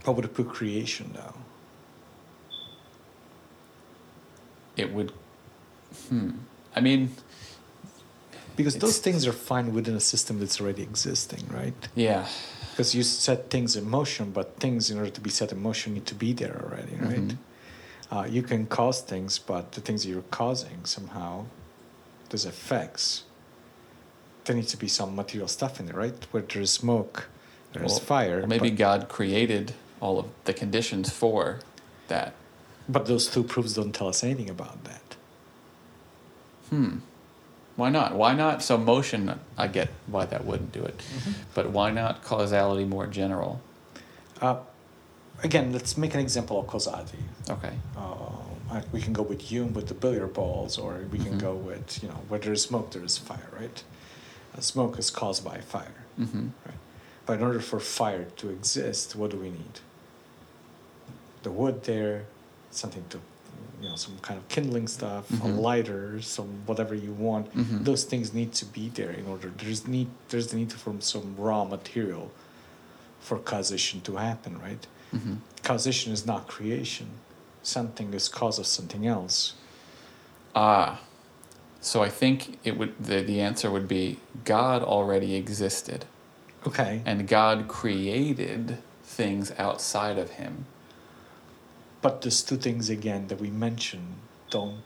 How 0.07 0.12
would 0.12 0.25
it 0.25 0.35
prove 0.35 0.49
creation 0.49 1.11
though? 1.14 1.35
It 4.76 4.93
would, 4.93 5.12
Hmm. 6.09 6.31
I 6.75 6.81
mean, 6.81 7.14
Because 8.57 8.77
those 8.77 8.99
things 8.99 9.27
are 9.27 9.33
fine 9.33 9.73
within 9.73 9.95
a 9.95 10.01
system 10.01 10.39
that's 10.41 10.61
already 10.61 10.83
existing, 10.83 11.45
right? 11.51 11.75
yeah. 11.95 12.27
Because 12.73 12.95
you 12.95 13.03
set 13.03 13.51
things 13.51 13.77
in 13.77 13.89
motion, 13.89 14.31
but 14.31 14.57
things, 14.59 14.91
in 14.91 14.97
order 14.97 15.11
to 15.11 15.21
be 15.21 15.29
set 15.29 15.53
in 15.53 15.61
motion, 15.63 15.93
need 15.95 16.07
to 16.07 16.15
be 16.15 16.33
there 16.33 16.57
already, 16.65 16.95
right? 16.97 17.29
Mhm. 17.29 17.37
Uh, 18.11 18.27
you 18.29 18.43
can 18.43 18.67
cause 18.67 19.03
things, 19.03 19.39
but 19.39 19.73
the 19.73 19.81
things 19.83 20.03
that 20.05 20.09
you're 20.11 20.29
causing 20.31 20.85
somehow, 20.85 21.45
those 22.31 22.47
effects, 22.47 23.25
there 24.45 24.57
needs 24.57 24.71
to 24.71 24.79
be 24.79 24.89
some 24.89 25.15
material 25.15 25.49
stuff 25.49 25.81
in 25.81 25.87
there, 25.87 25.97
right? 25.97 26.15
Where 26.31 26.43
there's 26.43 26.71
smoke, 26.71 27.29
there's 27.75 27.91
Well, 27.93 28.01
fire. 28.01 28.43
Or 28.43 28.47
maybe 28.47 28.71
God 28.71 29.09
created 29.09 29.75
all 30.01 30.19
of 30.19 30.27
the 30.45 30.55
conditions 30.55 31.11
for 31.11 31.61
that. 32.09 32.33
but 32.89 33.05
those 33.07 33.27
two 33.29 33.43
proofs 33.45 33.75
don't 33.75 33.93
tell 33.95 34.09
us 34.09 34.25
anything 34.25 34.49
about 34.51 34.83
that. 34.85 35.17
Hmm. 36.71 36.97
Why 37.76 37.88
not? 37.91 38.14
Why 38.14 38.35
not? 38.35 38.62
So 38.62 38.76
motion, 38.76 39.38
I 39.57 39.67
get 39.67 39.88
why 40.07 40.26
that 40.26 40.45
wouldn't 40.45 40.73
do 40.73 40.83
it, 40.85 41.02
but 41.55 41.71
why 41.71 41.91
not 41.91 42.23
causality 42.23 42.85
more 42.85 43.07
general? 43.07 43.61
Uh, 44.41 44.57
again, 45.43 45.73
let's 45.73 45.97
make 45.97 46.14
an 46.14 46.21
example 46.21 46.61
of 46.61 46.67
causality. 46.67 47.19
Okay. 47.49 47.73
Uh, 47.97 48.81
we 48.93 49.00
can 49.00 49.12
go 49.12 49.23
with 49.23 49.41
Hume 49.41 49.73
with 49.75 49.88
the 49.88 49.95
billiard 49.95 50.33
balls, 50.35 50.79
or 50.79 51.00
we 51.11 51.19
can 51.19 51.35
Mhm. 51.35 51.41
go 51.41 51.55
with 51.55 52.02
you 52.02 52.09
know 52.09 52.21
where 52.29 52.41
there 52.41 52.52
is 52.52 52.62
smoke, 52.62 52.91
there 52.93 53.05
is 53.05 53.17
fire, 53.19 53.49
right? 53.59 53.83
Uh, 54.57 54.61
smoke 54.61 54.99
is 54.99 55.11
caused 55.11 55.43
by 55.45 55.59
fire, 55.61 56.05
Mm-hmm. 56.21 56.49
right? 56.67 56.75
But 57.26 57.38
in 57.38 57.43
order 57.45 57.61
for 57.61 57.81
fire 57.81 58.26
to 58.37 58.50
exist, 58.50 59.14
what 59.17 59.31
do 59.31 59.37
we 59.38 59.50
need? 59.50 59.81
The 61.43 61.50
wood 61.50 61.85
there, 61.85 62.25
something 62.71 63.05
to, 63.11 63.19
you 63.83 63.88
know, 63.88 63.97
some 63.97 64.16
kind 64.23 64.38
of 64.38 64.47
kindling 64.49 64.87
stuff, 64.88 65.31
a 65.31 65.35
Mhm. 65.35 65.59
lighter, 65.59 66.21
some 66.23 66.62
whatever 66.66 66.95
you 66.95 67.12
want. 67.12 67.54
Mhm. 67.57 67.85
Those 67.85 68.04
things 68.04 68.33
need 68.33 68.52
to 68.54 68.64
be 68.64 68.88
there 68.88 69.11
in 69.11 69.26
order. 69.26 69.52
There's 69.57 69.87
need. 69.87 70.09
There's 70.28 70.49
the 70.49 70.57
need 70.57 70.71
to 70.71 70.76
form 70.78 71.00
some 71.00 71.35
raw 71.37 71.64
material 71.64 72.31
for 73.21 73.38
causation 73.38 74.00
to 74.02 74.16
happen, 74.16 74.59
right? 74.59 74.87
Mm-hmm. 75.14 75.35
causation 75.62 76.12
is 76.12 76.25
not 76.26 76.49
creation. 76.49 77.07
Something 77.62 78.14
is 78.14 78.28
cause 78.28 78.59
of 78.59 78.66
something 78.66 79.07
else. 79.07 79.54
Ah. 80.54 81.00
So 81.81 82.02
I 82.02 82.09
think 82.09 82.59
it 82.64 82.78
would 82.78 82.95
the, 83.04 83.23
the 83.23 83.40
answer 83.40 83.71
would 83.71 83.88
be 83.88 84.19
God 84.45 84.83
already 84.83 85.35
existed 85.35 86.04
Okay. 86.66 87.02
and 87.04 87.26
God 87.28 87.69
created 87.69 88.78
things 89.04 89.52
outside 89.59 90.16
of 90.19 90.31
him. 90.31 90.64
But 92.03 92.23
these 92.23 92.43
two 92.43 92.57
things 92.57 92.91
again 92.91 93.29
that 93.29 93.41
we 93.41 93.51
mentioned 93.51 94.17
don't 94.51 94.83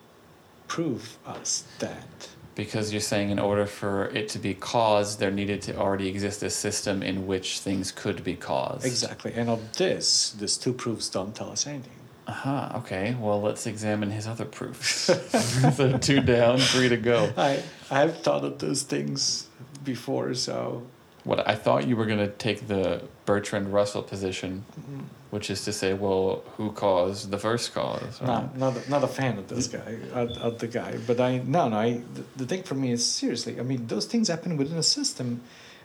prove 0.69 1.19
us 1.27 1.65
that. 1.79 2.29
Because 2.55 2.93
you're 2.93 3.01
saying 3.01 3.31
in 3.31 3.39
order 3.39 3.67
for 3.67 4.07
it 4.07 4.29
to 4.31 4.39
be 4.39 4.55
caused, 4.55 5.19
there 5.19 5.31
needed 5.31 5.61
to 5.63 5.77
already 5.77 6.09
exist 6.09 6.43
a 6.43 6.51
system 6.51 7.03
in 7.03 7.27
which 7.27 7.59
things 7.59 7.93
could 7.93 8.25
be 8.25 8.35
caused. 8.35 8.87
Exactly. 8.87 9.33
And 9.35 9.51
of 9.51 9.77
this, 9.77 10.31
these 10.33 10.57
two 10.57 10.73
proofs 10.73 11.09
don't 11.09 11.35
tell 11.35 11.51
us 11.51 11.67
anything. 11.67 11.93
Aha, 12.29 12.73
okay. 12.79 13.15
Well, 13.19 13.41
let's 13.41 13.67
examine 13.67 14.11
his 14.11 14.27
other 14.27 14.45
proofs. 14.45 15.11
so 15.77 15.97
two 15.99 16.21
down, 16.21 16.59
three 16.59 16.89
to 16.89 16.97
go. 16.97 17.33
I 17.37 17.63
I've 17.91 18.19
thought 18.19 18.45
of 18.45 18.59
those 18.59 18.83
things 18.83 19.47
before, 19.85 20.35
so 20.35 20.87
What 21.25 21.47
I 21.49 21.55
thought 21.55 21.87
you 21.87 21.97
were 21.97 22.07
going 22.07 22.19
to 22.19 22.29
take 22.29 22.67
the 22.67 23.03
Bertrand 23.27 23.73
Russell 23.73 24.03
position, 24.03 24.65
mm-hmm. 24.73 25.01
Which 25.31 25.51
is 25.51 25.65
to 25.65 25.73
say, 25.73 25.93
well, 25.95 26.43
who 26.57 26.73
caused 26.73 27.31
the 27.31 27.39
first 27.39 27.75
cause? 27.75 28.21
right? 28.21 28.27
not 28.27 28.57
not 28.57 28.77
a, 28.77 28.91
not 28.91 29.05
a 29.05 29.09
fan 29.09 29.39
of 29.39 29.49
this 29.49 29.67
guy, 29.67 29.99
of, 30.13 30.31
of 30.39 30.59
the 30.59 30.69
guy. 30.69 30.99
But 31.07 31.21
I 31.21 31.39
no 31.39 31.69
no. 31.69 31.77
I 31.77 32.03
the, 32.15 32.25
the 32.37 32.47
thing 32.47 32.63
for 32.63 32.75
me 32.75 32.93
is 32.93 33.05
seriously. 33.05 33.59
I 33.59 33.63
mean, 33.63 33.87
those 33.87 34.07
things 34.07 34.29
happen 34.29 34.57
within 34.57 34.79
a 34.79 34.83
system, 34.83 35.43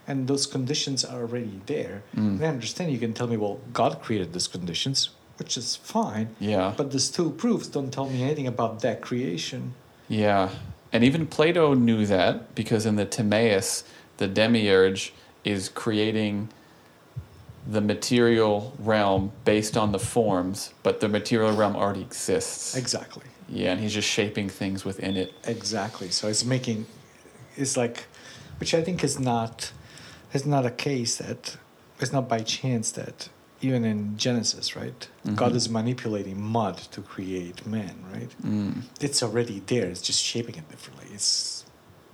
and 0.07 0.27
those 0.27 0.45
conditions 0.45 1.04
are 1.04 1.21
already 1.21 1.62
there. 1.65 2.04
Mm. 2.15 2.38
And 2.38 2.43
I 2.45 2.47
understand 2.47 2.91
you 2.91 2.99
can 2.99 3.13
tell 3.13 3.27
me, 3.27 3.38
well, 3.38 3.60
God 3.73 4.01
created 4.01 4.34
these 4.34 4.47
conditions, 4.47 5.10
which 5.38 5.58
is 5.58 5.75
fine. 5.75 6.36
Yeah. 6.39 6.73
But 6.75 6.91
these 6.91 7.10
two 7.10 7.32
proofs 7.32 7.67
don't 7.67 7.91
tell 7.91 8.10
me 8.10 8.23
anything 8.23 8.47
about 8.47 8.82
that 8.82 9.01
creation. 9.01 9.73
Yeah, 10.08 10.49
and 10.91 11.04
even 11.04 11.25
Plato 11.25 11.73
knew 11.73 12.06
that 12.06 12.54
because 12.54 12.86
in 12.86 12.95
the 12.95 13.06
Timaeus, 13.06 13.84
the 14.17 14.27
demiurge 14.27 15.13
is 15.43 15.69
creating 15.69 16.49
the 17.67 17.82
material 17.82 18.74
realm 18.80 19.32
based 19.45 19.78
on 19.78 19.91
the 19.91 20.00
forms, 20.00 20.74
but 20.84 21.00
the 21.00 21.08
material 21.08 21.54
realm 21.56 21.76
already 21.76 22.02
exists. 22.02 22.76
Exactly. 22.76 23.24
Yeah, 23.47 23.71
and 23.74 23.82
he's 23.82 23.93
just 23.93 24.08
shaping 24.08 24.50
things 24.50 24.84
within 24.86 25.15
it. 25.17 25.34
Exactly. 25.45 26.10
So 26.10 26.28
it's 26.28 26.43
making, 26.45 26.86
it's 27.58 27.78
like, 27.78 28.06
which 28.60 28.74
I 28.74 28.82
think 28.82 29.04
is 29.04 29.19
not, 29.19 29.71
is 30.34 30.45
not 30.45 30.65
a 30.65 30.71
case 30.71 31.17
that, 31.17 31.58
it's 32.00 32.12
not 32.13 32.28
by 32.28 32.39
chance 32.39 32.91
that 32.93 33.30
even 33.62 33.86
in 33.86 34.17
Genesis, 34.17 34.76
right? 34.76 35.08
God 35.36 35.52
Mhm. 35.52 35.56
is 35.56 35.69
manipulating 35.69 36.41
mud 36.41 36.78
to 36.93 37.02
create 37.02 37.63
man, 37.67 37.95
right? 38.12 38.30
Mm. 38.43 38.82
It's 39.00 39.21
already 39.21 39.62
there. 39.67 39.86
It's 39.88 40.02
just 40.02 40.24
shaping 40.24 40.56
it 40.56 40.67
differently. 40.71 41.06
It's 41.13 41.63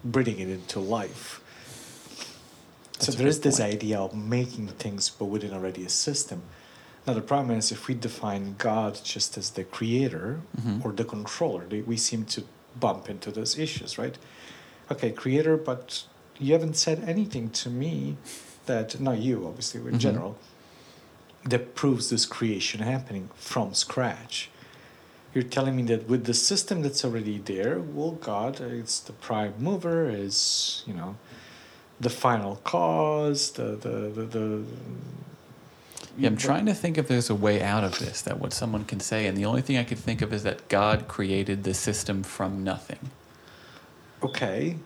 breathing 0.03 0.39
it 0.39 0.49
into 0.49 0.81
life. 0.81 1.39
That's 2.97 3.05
so 3.05 3.12
there 3.17 3.27
is 3.27 3.39
this 3.41 3.60
point. 3.60 3.73
idea 3.75 3.99
of 3.99 4.15
making 4.15 4.67
things, 4.69 5.10
but 5.10 5.25
within 5.25 5.53
already 5.53 5.86
a 5.86 5.89
system. 5.89 6.41
Now 7.05 7.13
the 7.13 7.21
problem 7.21 7.57
is 7.57 7.71
if 7.71 7.88
we 7.88 7.93
define 7.93 8.55
God 8.57 8.99
just 9.03 9.38
as 9.38 9.51
the 9.51 9.63
creator 9.63 10.41
Mhm. 10.60 10.83
or 10.83 10.91
the 10.91 11.05
controller, 11.05 11.65
we 11.86 11.95
seem 11.97 12.25
to 12.25 12.43
bump 12.79 13.10
into 13.10 13.31
those 13.31 13.57
issues, 13.57 13.97
right? 13.97 14.17
Okay, 14.91 15.12
creator, 15.12 15.57
but 15.57 16.03
you 16.39 16.53
haven't 16.53 16.75
said 16.75 17.03
anything 17.07 17.49
to 17.51 17.69
me 17.69 18.17
that 18.65 18.99
not 18.99 19.19
you, 19.19 19.45
obviously, 19.47 19.79
in 19.81 19.95
Mhm. 19.95 19.99
general, 19.99 20.36
that 21.45 21.75
proves 21.75 22.10
this 22.10 22.25
creation 22.25 22.81
happening 22.81 23.29
from 23.36 23.73
scratch. 23.73 24.49
You're 25.33 25.43
telling 25.43 25.75
me 25.75 25.83
that 25.83 26.10
with 26.10 26.25
the 26.25 26.33
system 26.33 26.81
that's 26.81 27.05
already 27.05 27.38
there, 27.38 27.79
well, 27.79 28.12
God, 28.12 28.60
it's 28.60 28.99
the 28.99 29.13
prime 29.13 29.53
mover, 29.60 30.10
is 30.10 30.83
you 30.88 30.93
know, 30.93 31.15
the 31.99 32.10
final 32.10 32.57
cause, 32.57 33.51
the 33.51 33.75
the 33.75 33.89
the. 34.10 34.23
the 34.25 34.63
Yeah, 36.17 36.29
I'm 36.29 36.38
trying 36.38 36.65
to 36.65 36.73
think 36.73 36.97
if 36.97 37.07
there's 37.07 37.29
a 37.29 37.36
way 37.36 37.62
out 37.62 37.83
of 37.83 37.99
this 37.99 38.21
that 38.23 38.39
what 38.39 38.53
someone 38.53 38.86
can 38.86 38.99
say, 38.99 39.27
and 39.27 39.38
the 39.38 39.45
only 39.45 39.62
thing 39.62 39.77
I 39.77 39.83
could 39.83 39.99
think 39.99 40.21
of 40.21 40.33
is 40.33 40.43
that 40.43 40.67
God 40.67 41.07
created 41.07 41.63
the 41.63 41.73
system 41.73 42.23
from 42.23 42.63
nothing. 42.63 43.12
Okay, 44.23 44.77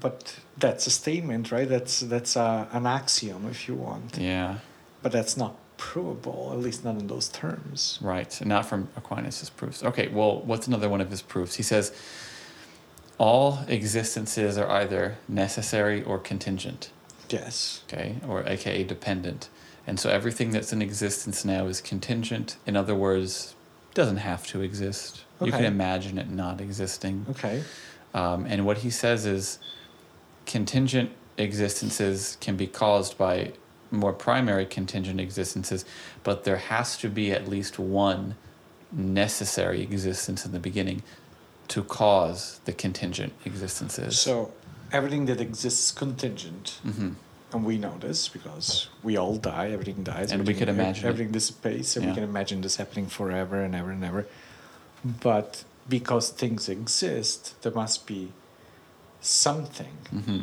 but 0.00 0.36
that's 0.58 0.86
a 0.86 0.90
statement, 0.90 1.50
right? 1.50 1.68
That's 1.68 2.00
that's 2.00 2.36
a, 2.36 2.68
an 2.72 2.86
axiom, 2.86 3.46
if 3.50 3.66
you 3.68 3.74
want. 3.74 4.16
Yeah, 4.18 4.58
But 5.02 5.12
that's 5.12 5.36
not 5.36 5.56
provable, 5.76 6.50
at 6.52 6.58
least 6.58 6.84
not 6.84 6.96
in 7.00 7.06
those 7.06 7.28
terms. 7.28 7.98
right. 8.00 8.40
And 8.40 8.48
not 8.48 8.64
from 8.64 8.88
Aquinas' 8.96 9.50
proofs. 9.50 9.82
Okay, 9.84 10.08
well, 10.08 10.40
what's 10.42 10.66
another 10.66 10.88
one 10.88 11.00
of 11.02 11.10
his 11.10 11.20
proofs? 11.22 11.56
He 11.56 11.62
says, 11.62 11.92
all 13.18 13.60
existences 13.68 14.58
are 14.58 14.68
either 14.68 15.16
necessary 15.28 16.02
or 16.02 16.18
contingent. 16.18 16.90
Yes. 17.28 17.82
okay, 17.88 18.16
or 18.26 18.46
aka 18.46 18.84
dependent. 18.84 19.48
And 19.86 19.98
so 19.98 20.10
everything 20.10 20.50
that's 20.50 20.72
in 20.72 20.82
existence 20.82 21.44
now 21.44 21.66
is 21.66 21.80
contingent. 21.80 22.56
In 22.66 22.76
other 22.76 22.94
words, 22.94 23.54
doesn't 23.94 24.18
have 24.18 24.46
to 24.48 24.60
exist. 24.60 25.24
You 25.40 25.50
can 25.50 25.64
imagine 25.64 26.18
it 26.18 26.30
not 26.30 26.60
existing. 26.60 27.26
Okay. 27.30 27.62
Um, 28.14 28.46
and 28.46 28.64
what 28.66 28.78
he 28.78 28.90
says 28.90 29.26
is 29.26 29.58
contingent 30.44 31.10
existences 31.38 32.36
can 32.40 32.56
be 32.56 32.66
caused 32.66 33.18
by 33.18 33.52
more 33.90 34.12
primary 34.12 34.66
contingent 34.66 35.20
existences, 35.20 35.84
but 36.24 36.44
there 36.44 36.56
has 36.56 36.96
to 36.98 37.08
be 37.08 37.32
at 37.32 37.48
least 37.48 37.78
one 37.78 38.36
necessary 38.92 39.82
existence 39.82 40.44
in 40.44 40.52
the 40.52 40.58
beginning 40.58 41.02
to 41.68 41.82
cause 41.82 42.60
the 42.64 42.72
contingent 42.72 43.32
existences. 43.44 44.18
So 44.18 44.52
everything 44.92 45.26
that 45.26 45.40
exists 45.40 45.86
is 45.86 45.92
contingent, 45.92 46.80
hmm 46.82 47.10
and 47.52 47.64
we 47.64 47.78
know 47.78 47.96
this 48.00 48.28
because 48.28 48.88
we 49.04 49.16
all 49.16 49.36
die. 49.36 49.70
Everything 49.70 50.02
dies. 50.02 50.32
And 50.32 50.46
we 50.46 50.52
could 50.52 50.68
imagine 50.68 51.04
it. 51.04 51.08
everything 51.08 51.32
dissipates, 51.32 51.96
and 51.96 52.04
Yeah. 52.04 52.10
we 52.10 52.14
can 52.16 52.24
imagine 52.24 52.60
this 52.60 52.76
happening 52.76 53.06
forever 53.06 53.62
and 53.62 53.72
ever 53.74 53.92
and 53.92 54.04
ever. 54.04 54.26
But 55.04 55.64
because 55.88 56.30
things 56.30 56.68
exist, 56.68 57.54
there 57.62 57.72
must 57.72 58.06
be 58.06 58.32
something 59.20 59.96
hmm 60.10 60.40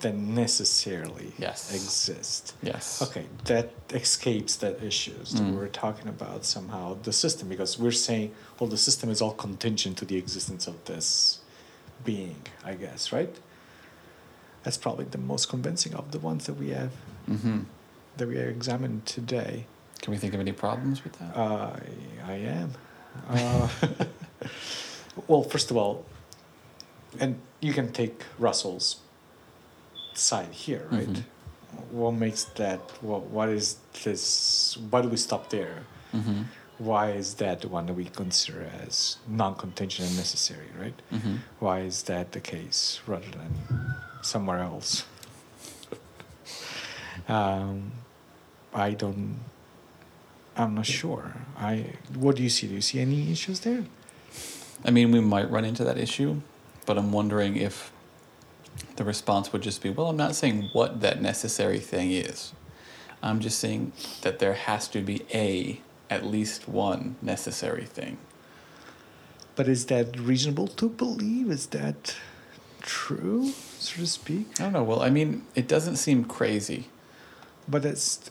that 0.00 0.14
necessarily 0.14 1.32
Yes. 1.38 1.72
exists. 1.74 2.54
Yes. 2.62 3.02
Okay, 3.02 3.26
that 3.44 3.70
escapes 3.90 4.56
that 4.56 4.82
issues 4.82 5.32
that 5.34 5.42
we 5.44 5.56
are 5.58 5.68
talking 5.68 6.08
about 6.08 6.44
somehow 6.44 6.96
the 7.02 7.12
system 7.12 7.48
because 7.48 7.78
we're 7.78 7.90
saying, 7.92 8.34
well, 8.58 8.68
the 8.70 8.76
system 8.76 9.10
is 9.10 9.20
all 9.20 9.32
contingent 9.32 9.96
to 9.98 10.04
the 10.04 10.16
existence 10.16 10.66
of 10.66 10.84
this 10.84 11.38
being, 12.04 12.42
I 12.64 12.74
guess, 12.74 13.12
right? 13.12 13.34
That's 14.62 14.76
probably 14.76 15.06
the 15.06 15.18
most 15.18 15.48
convincing 15.48 15.94
of 15.94 16.10
the 16.12 16.18
ones 16.18 16.46
that 16.46 16.54
we 16.54 16.70
have 16.70 16.92
hmm 17.26 17.60
that 18.16 18.26
we 18.26 18.36
examined 18.36 19.06
today. 19.06 19.66
Can 20.02 20.10
we 20.12 20.16
think 20.18 20.34
of 20.34 20.40
any 20.40 20.50
problems 20.52 21.04
with 21.04 21.12
that? 21.20 21.36
Uh, 21.36 21.76
I 22.26 22.32
am. 22.32 22.72
Uh, 23.28 23.68
well, 25.28 25.44
first 25.44 25.70
of 25.70 25.76
all, 25.76 26.04
and 27.20 27.38
you 27.60 27.72
can 27.72 27.92
take 27.92 28.22
Russell's 28.38 28.96
side 30.18 30.52
here, 30.52 30.86
right? 30.90 31.08
Mhm. 31.08 31.22
What 31.90 32.12
makes 32.12 32.44
that? 32.56 32.80
What 33.02 33.22
what 33.30 33.48
is 33.48 33.76
this? 34.04 34.76
Why 34.90 35.02
do 35.02 35.08
we 35.08 35.16
stop 35.16 35.50
there? 35.50 35.84
Mm-hmm. 36.14 36.42
Why 36.78 37.10
is 37.10 37.34
that 37.34 37.60
the 37.60 37.68
one 37.68 37.86
that 37.86 37.94
we 37.94 38.04
consider 38.04 38.70
as 38.84 39.18
non-contingent 39.26 40.08
and 40.08 40.16
necessary, 40.16 40.68
right? 40.80 40.94
Mm-hmm. 41.12 41.36
Why 41.58 41.80
is 41.80 42.04
that 42.04 42.32
the 42.32 42.40
case 42.40 43.00
rather 43.06 43.28
than 43.30 43.52
somewhere 44.22 44.60
else? 44.60 45.04
um, 47.28 47.92
I 48.72 48.92
don't. 48.92 49.40
I'm 50.56 50.74
not 50.74 50.86
sure. 50.86 51.34
I. 51.58 51.94
What 52.14 52.36
do 52.36 52.42
you 52.42 52.48
see? 52.50 52.66
Do 52.68 52.74
you 52.74 52.80
see 52.80 53.00
any 53.00 53.30
issues 53.32 53.60
there? 53.60 53.84
I 54.84 54.90
mean, 54.90 55.10
we 55.12 55.20
might 55.20 55.50
run 55.50 55.64
into 55.64 55.84
that 55.84 55.98
issue, 55.98 56.40
but 56.86 56.96
I'm 56.98 57.10
wondering 57.12 57.56
if 57.56 57.90
the 58.98 59.04
response 59.04 59.52
would 59.52 59.62
just 59.62 59.80
be, 59.80 59.88
well, 59.88 60.08
I'm 60.08 60.16
not 60.16 60.34
saying 60.34 60.70
what 60.72 61.00
that 61.00 61.22
necessary 61.22 61.78
thing 61.78 62.12
is. 62.12 62.52
I'm 63.22 63.40
just 63.40 63.58
saying 63.58 63.92
that 64.22 64.40
there 64.40 64.54
has 64.54 64.88
to 64.88 65.00
be 65.00 65.24
a, 65.32 65.80
at 66.10 66.26
least 66.26 66.68
one 66.68 67.16
necessary 67.22 67.84
thing. 67.84 68.18
But 69.56 69.68
is 69.68 69.86
that 69.86 70.18
reasonable 70.18 70.68
to 70.68 70.88
believe? 70.88 71.50
Is 71.50 71.66
that 71.68 72.16
true, 72.82 73.52
so 73.78 74.00
to 74.00 74.06
speak? 74.06 74.46
I 74.60 74.64
don't 74.64 74.72
know. 74.72 74.84
Well, 74.84 75.02
I 75.02 75.10
mean, 75.10 75.46
it 75.54 75.66
doesn't 75.66 75.96
seem 75.96 76.24
crazy. 76.24 76.88
But 77.66 77.84
it's. 77.84 78.30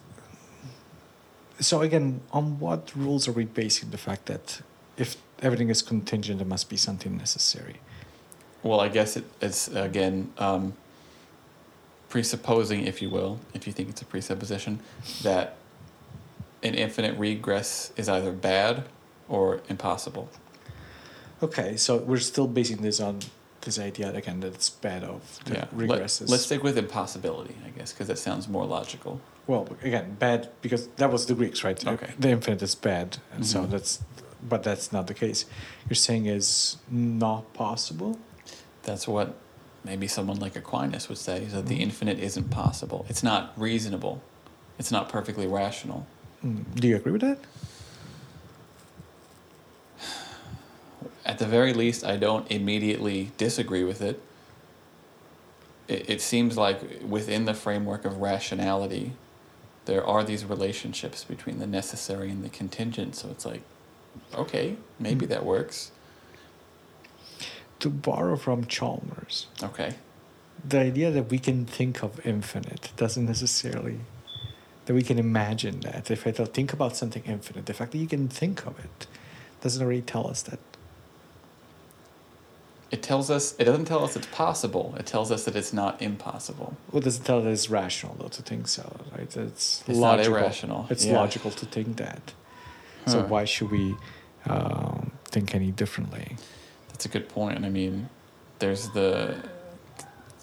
So 1.60 1.82
again, 1.82 2.22
on 2.32 2.60
what 2.60 2.96
rules 2.96 3.28
are 3.28 3.34
we 3.34 3.46
basing 3.46 3.90
the 3.90 3.98
fact 3.98 4.28
that 4.28 4.62
if 4.96 5.18
everything 5.42 5.70
is 5.70 5.82
contingent, 5.82 6.40
there 6.40 6.48
must 6.48 6.70
be 6.70 6.78
something 6.78 7.18
necessary? 7.18 7.78
Well, 8.68 8.82
I 8.82 8.90
guess 8.90 9.16
it, 9.16 9.24
it's, 9.40 9.70
again, 9.70 10.30
um, 10.38 10.74
presupposing, 12.10 12.86
if 12.86 13.02
you 13.02 13.10
will, 13.10 13.40
if 13.54 13.66
you 13.66 13.72
think 13.72 13.88
it's 13.90 14.02
a 14.02 14.06
presupposition, 14.06 14.80
that 15.24 15.56
an 16.64 16.76
infinite 16.76 17.18
regress 17.18 17.94
is 17.96 18.10
either 18.10 18.34
bad 18.34 18.84
or 19.30 19.62
impossible. 19.70 20.30
Okay, 21.42 21.78
so 21.78 21.98
we're 21.98 22.18
still 22.20 22.48
basing 22.48 22.78
this 22.82 23.00
on 23.00 23.20
this 23.62 23.80
idea 23.80 24.14
again 24.14 24.40
that 24.42 24.54
it's 24.54 24.70
bad 24.70 25.04
of 25.04 25.40
the 25.46 25.54
Yeah. 25.54 25.66
Let, 25.74 26.02
regresses. 26.02 26.30
let's 26.30 26.44
stick 26.46 26.62
with 26.64 26.78
impossibility, 26.78 27.56
I 27.66 27.70
guess, 27.70 27.94
because 27.94 28.08
that 28.08 28.18
sounds 28.18 28.48
more 28.50 28.66
logical. 28.66 29.22
well, 29.48 29.66
again, 29.82 30.16
bad 30.20 30.50
because 30.62 30.88
that 30.98 31.10
was 31.10 31.26
the 31.26 31.34
Greeks, 31.34 31.64
right? 31.64 31.86
Okay. 31.88 32.12
The 32.20 32.30
infinite 32.32 32.62
is 32.62 32.76
bad, 32.76 33.18
and 33.34 33.46
so 33.46 33.62
Mhm. 33.64 33.70
that's, 33.70 34.00
but 34.50 34.62
that's 34.64 34.92
not 34.92 35.08
the 35.08 35.14
case. 35.14 35.46
You're 35.90 35.96
saying 35.96 36.26
is 36.26 36.76
not 36.90 37.54
possible. 37.54 38.20
That's 38.88 39.06
what 39.08 39.36
maybe 39.84 40.08
someone 40.08 40.40
like 40.40 40.56
Aquinas 40.56 41.10
would 41.10 41.18
say, 41.18 41.44
is 41.44 41.52
that 41.52 41.66
the 41.68 41.76
Mhm. 41.78 41.82
infinite 41.82 42.20
isn't 42.20 42.50
possible. 42.50 43.06
It's 43.10 43.22
not 43.22 43.52
reasonable. 43.58 44.22
It's 44.80 44.92
not 44.92 45.10
perfectly 45.10 45.46
rational. 45.46 46.08
Mm, 46.44 46.64
Do 46.76 46.88
you 46.88 46.96
agree 46.96 47.12
with 47.12 47.22
that? 47.22 47.38
At 51.26 51.38
the 51.40 51.46
very 51.46 51.74
least, 51.74 52.06
I 52.06 52.16
don't 52.16 52.50
immediately 52.50 53.32
disagree 53.38 53.84
with 53.84 54.02
it. 54.02 54.22
It, 55.90 56.10
it 56.10 56.22
seems 56.22 56.56
like 56.58 56.80
within 57.06 57.44
the 57.44 57.54
framework 57.54 58.06
of 58.06 58.18
rationality, 58.18 59.14
there 59.86 60.06
are 60.06 60.24
these 60.24 60.46
relationships 60.46 61.26
between 61.26 61.60
the 61.60 61.68
necessary 61.68 62.30
and 62.32 62.42
the 62.44 62.50
contingent. 62.50 63.16
So 63.18 63.30
it's 63.32 63.46
like, 63.46 63.64
okay, 64.34 64.78
maybe 64.98 65.26
Hmm. 65.26 65.32
that 65.32 65.46
works. 65.46 65.92
To 67.80 67.90
borrow 67.90 68.36
from 68.38 68.66
Chalmers, 68.66 69.48
Okay. 69.62 69.94
the 70.68 70.80
idea 70.80 71.12
that 71.12 71.30
we 71.30 71.38
can 71.40 71.66
think 71.66 72.02
of 72.04 72.26
infinite 72.26 72.92
doesn't 72.98 73.26
necessarily 73.26 74.00
that 74.86 74.94
we 74.94 75.02
can 75.04 75.20
imagine 75.20 75.82
that. 75.82 76.10
If 76.10 76.26
i 76.26 76.32
think 76.32 76.74
about 76.74 76.96
something 76.96 77.24
infinite 77.26 77.66
the 77.66 77.74
fact 77.74 77.92
that 77.92 77.98
you 78.00 78.08
can 78.08 78.28
think 78.30 78.66
of 78.66 78.80
it 78.80 79.06
doesn't 79.62 79.82
already 79.84 80.02
tell 80.02 80.28
us 80.28 80.42
that. 80.44 80.60
It 82.90 83.04
tells 83.04 83.30
us, 83.30 83.54
it 83.60 83.66
doesn't 83.66 83.84
tell 83.86 84.02
us 84.06 84.16
it's 84.16 84.28
possible, 84.28 84.96
it 84.98 85.06
tells 85.06 85.30
us 85.30 85.44
that 85.44 85.58
it's 85.58 85.74
not 85.74 86.02
impossible. 86.02 86.78
well 86.92 87.02
does 87.02 87.18
it 87.20 87.26
tell 87.26 87.42
that 87.42 87.50
it's 87.52 87.70
rational 87.70 88.16
though 88.20 88.30
to 88.30 88.42
think 88.42 88.68
so 88.68 88.86
right? 89.12 89.36
It's, 89.36 89.84
It's 89.88 90.00
not 90.00 90.18
logical. 90.20 90.36
irrational, 90.38 90.88
it's 90.90 91.06
yeah. 91.06 91.18
logical 91.18 91.52
to 91.52 91.66
think 91.66 91.98
that. 91.98 92.34
So 93.08 93.24
why 93.24 93.46
should 93.46 93.72
we 93.72 93.96
um, 94.48 95.12
think 95.26 95.54
any 95.56 95.72
differently 95.72 96.36
That's 96.98 97.06
a 97.06 97.10
good 97.10 97.30
point. 97.30 97.64
I 97.64 97.70
mean, 97.70 98.10
there's 98.58 98.90
the 98.90 99.38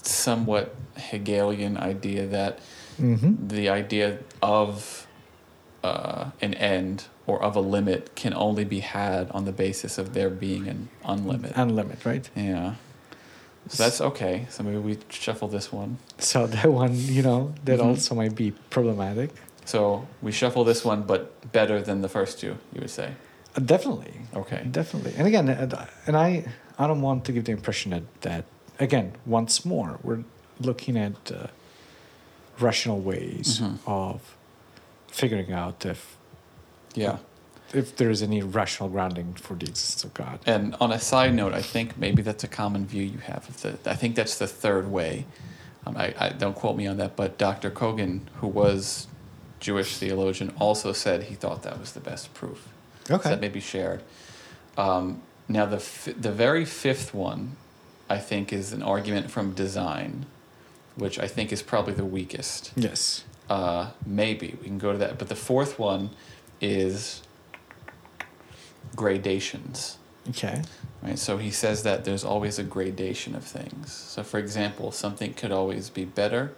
somewhat 0.03 0.73
Hegelian 0.97 1.77
idea 1.77 2.29
that 2.29 2.61
mm-hmm. 2.97 3.49
the 3.49 3.69
idea 3.69 4.19
of 4.41 5.09
uh, 5.83 6.31
an 6.41 6.55
end 6.55 7.07
or 7.27 7.43
of 7.43 7.57
a 7.57 7.61
limit 7.61 8.15
can 8.15 8.33
only 8.35 8.65
be 8.65 8.79
had 8.81 9.33
on 9.33 9.47
the 9.47 9.51
basis 9.53 9.99
of 9.99 10.15
there 10.15 10.31
being 10.31 10.69
an 10.69 10.89
unlimit. 11.05 11.53
unlimit 11.55 12.05
right 12.05 12.31
yeah. 12.37 12.75
So 13.69 13.83
that's 13.83 14.01
okay. 14.01 14.47
So 14.51 14.63
maybe 14.63 14.77
we 14.79 14.99
shuffle 15.09 15.49
this 15.49 15.73
one. 15.73 15.99
so 16.19 16.47
that 16.57 16.71
one 16.71 16.95
you 16.95 17.23
know 17.23 17.53
that 17.65 17.81
Mhm. 17.81 17.87
also 17.87 18.15
might 18.15 18.37
be 18.37 18.53
problematic 18.71 19.31
So 19.65 20.07
we 20.23 20.31
shuffle 20.31 20.63
this 20.65 20.85
one, 20.85 21.03
but 21.03 21.51
better 21.53 21.81
than 21.83 22.03
the 22.03 22.09
first 22.09 22.39
two, 22.39 22.59
you 22.75 22.81
would 22.83 22.91
say. 22.91 23.09
Uh, 23.57 23.61
definitely 23.61 24.13
Okay. 24.35 24.65
Definitely. 24.69 25.15
And 25.17 25.27
again, 25.29 25.49
uh, 25.49 25.87
and 26.09 26.17
I, 26.17 26.45
I 26.77 26.89
don't 26.89 27.01
want 27.03 27.25
to 27.27 27.33
give 27.33 27.45
the 27.45 27.53
impression 27.53 27.93
that, 27.93 28.03
that 28.23 28.45
again, 28.81 29.13
once 29.27 29.65
more, 29.65 30.01
we're 30.03 30.25
looking 30.61 30.97
at 30.97 31.31
uh, 31.31 31.47
rational 32.59 33.01
ways 33.01 33.61
Mhm. 33.61 33.79
of 33.87 34.35
figuring 35.07 35.53
out 35.53 35.85
if 35.87 36.17
Yeah. 36.95 37.19
if 37.73 37.95
there 37.97 38.11
is 38.11 38.23
any 38.23 38.41
rational 38.43 38.89
grounding 38.89 39.35
for 39.35 39.55
the 39.55 39.67
existence 39.67 40.05
of 40.05 40.15
God. 40.15 40.39
And 40.47 40.75
on 40.81 40.91
a 40.93 40.99
side 40.99 41.35
note, 41.35 41.55
I 41.55 41.63
think 41.63 41.97
maybe 41.99 42.23
that's 42.23 42.45
a 42.45 42.49
common 42.49 42.87
view 42.87 43.03
you 43.05 43.19
have. 43.19 43.49
Of 43.49 43.61
the, 43.63 43.91
I 43.91 43.95
think 43.97 44.15
that's 44.17 44.39
the 44.39 44.47
third 44.47 44.91
way. 44.91 45.27
Um, 45.87 45.97
I, 45.97 46.15
I 46.19 46.29
don't 46.31 46.55
quote 46.55 46.77
me 46.77 46.87
on 46.89 46.97
that, 46.99 47.15
but 47.17 47.37
Dr. 47.39 47.71
Kogan, 47.71 48.21
who 48.41 48.47
was 48.49 49.07
Jewish 49.61 49.97
theologian, 49.97 50.53
also 50.59 50.93
said 50.93 51.25
he 51.25 51.35
thought 51.37 51.63
that 51.63 51.79
was 51.81 51.93
the 51.93 52.01
best 52.01 52.33
proof. 52.35 52.69
So 53.25 53.31
that 53.31 53.41
may 53.41 53.49
be 53.49 53.61
shared. 53.61 54.03
Um, 54.77 55.23
now 55.49 55.67
the 55.67 55.77
f- 55.77 56.09
the 56.19 56.33
very 56.33 56.65
fifth 56.65 57.15
one, 57.15 57.57
I 58.09 58.19
think, 58.19 58.53
is 58.53 58.73
an 58.73 58.83
argument 58.83 59.31
from 59.31 59.53
design, 59.53 60.27
which 60.97 61.19
I 61.19 61.27
think 61.29 61.53
is 61.53 61.63
probably 61.63 61.95
the 61.95 62.05
weakest. 62.05 62.73
Yes. 62.77 63.25
Uh, 63.49 63.91
maybe 64.07 64.57
we 64.61 64.69
can 64.69 64.79
go 64.79 64.93
to 64.93 64.99
that, 64.99 65.19
but 65.19 65.29
the 65.29 65.37
fourth 65.37 65.79
one 65.79 66.11
is 66.61 67.23
gradations. 68.97 69.99
Okay. 70.31 70.63
Right, 71.03 71.19
so 71.19 71.37
he 71.37 71.51
says 71.51 71.83
that 71.83 72.07
there's 72.07 72.25
always 72.25 72.59
a 72.59 72.63
gradation 72.63 73.35
of 73.35 73.45
things. 73.45 73.93
So, 73.93 74.23
for 74.23 74.39
example, 74.39 74.91
something 74.91 75.35
could 75.35 75.53
always 75.53 75.91
be 75.91 76.07
better 76.07 76.55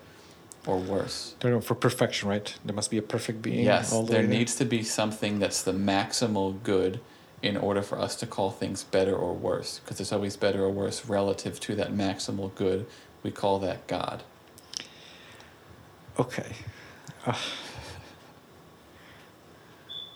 or 0.67 0.79
worse. 0.79 1.35
Know, 1.43 1.61
for 1.61 1.75
perfection, 1.75 2.29
right? 2.29 2.55
There 2.65 2.75
must 2.75 2.91
be 2.91 2.99
a 2.99 3.03
perfect 3.03 3.41
being. 3.43 3.65
yes, 3.65 3.93
all 3.93 4.03
the 4.03 4.13
there 4.13 4.27
needs 4.27 4.57
to 4.57 4.65
be 4.65 4.83
something 4.83 5.39
that's 5.39 5.63
the 5.63 5.73
maximal 5.73 6.63
good 6.63 7.01
in 7.43 7.57
order 7.57 7.83
for 7.83 7.99
us 7.99 8.17
to 8.17 8.27
call 8.27 8.51
things 8.51 8.83
better 8.83 9.15
or 9.15 9.33
worse, 9.33 9.79
because 9.79 10.01
it's 10.01 10.13
always 10.13 10.37
better 10.37 10.65
or 10.65 10.71
worse 10.71 11.07
relative 11.07 11.61
to 11.61 11.75
that 11.77 11.93
maximal 11.93 12.55
good. 12.55 12.87
We 13.23 13.31
call 13.31 13.59
that 13.61 13.87
God. 13.87 14.23
Okay. 16.19 16.53
Uh, 17.25 17.35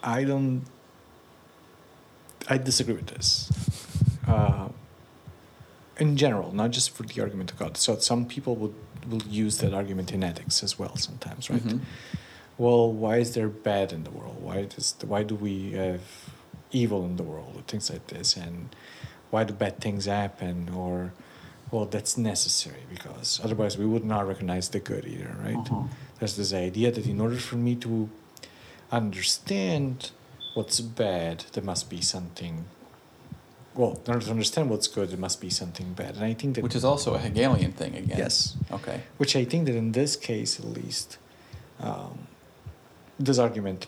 I 0.02 0.24
don't. 0.24 0.64
I 2.48 2.58
disagree 2.58 2.94
with 2.94 3.06
this. 3.06 3.50
Uh, 4.26 4.68
in 5.98 6.16
general, 6.16 6.52
not 6.52 6.70
just 6.70 6.90
for 6.90 7.02
the 7.02 7.20
argument 7.20 7.52
of 7.52 7.58
God. 7.58 7.76
So 7.76 7.98
some 7.98 8.24
people 8.24 8.56
would 8.56 8.74
will 9.08 9.22
use 9.24 9.58
that 9.58 9.72
argument 9.74 10.12
in 10.12 10.22
ethics 10.24 10.62
as 10.62 10.78
well 10.78 10.96
sometimes, 10.96 11.48
right? 11.50 11.62
Mhm. 11.62 11.80
Well, 12.58 12.92
why 12.92 13.16
is 13.18 13.32
there 13.34 13.48
bad 13.48 13.92
in 13.92 14.04
the 14.04 14.10
world? 14.10 14.36
Why 14.42 14.64
does 14.66 14.94
why 15.02 15.22
do 15.22 15.34
we 15.34 15.72
have 15.72 16.02
evil 16.72 17.04
in 17.04 17.16
the 17.16 17.22
world 17.22 17.52
or 17.56 17.62
things 17.62 17.90
like 17.90 18.06
this? 18.08 18.36
And 18.36 18.68
why 19.30 19.44
do 19.44 19.52
bad 19.54 19.80
things 19.80 20.04
happen? 20.06 20.68
Or 20.74 21.12
well, 21.70 21.86
that's 21.86 22.18
necessary 22.18 22.82
because 22.90 23.40
otherwise 23.44 23.78
we 23.78 23.86
would 23.86 24.04
not 24.04 24.26
recognize 24.26 24.68
the 24.70 24.80
good 24.80 25.04
either, 25.06 25.36
right? 25.42 25.56
Mhm. 25.64 25.88
There's 26.18 26.36
this 26.36 26.52
idea 26.52 26.90
that 26.90 27.06
in 27.06 27.20
order 27.20 27.36
for 27.36 27.56
me 27.56 27.74
to 27.76 28.10
understand 28.92 30.10
what's 30.54 30.80
bad, 30.80 31.44
there 31.52 31.62
must 31.64 31.88
be 31.88 32.00
something. 32.00 32.64
Well, 33.74 34.00
in 34.04 34.12
order 34.12 34.24
to 34.26 34.30
understand 34.32 34.68
what's 34.68 34.88
good, 34.88 35.10
there 35.10 35.18
must 35.18 35.40
be 35.40 35.48
something 35.50 35.92
bad, 35.92 36.16
and 36.16 36.24
I 36.24 36.34
think 36.34 36.56
that 36.56 36.62
Which 36.64 36.74
is 36.74 36.84
also 36.84 37.14
a 37.14 37.18
Hegelian 37.18 37.72
thing 37.72 37.94
again. 37.94 38.18
yes, 38.18 38.56
Okay. 38.72 39.00
which 39.16 39.36
I 39.36 39.44
think 39.44 39.66
that 39.66 39.76
in 39.76 39.92
this 39.92 40.16
case 40.16 40.58
at 40.58 40.66
least, 40.66 41.18
um, 41.78 42.26
this 43.18 43.38
argument 43.38 43.86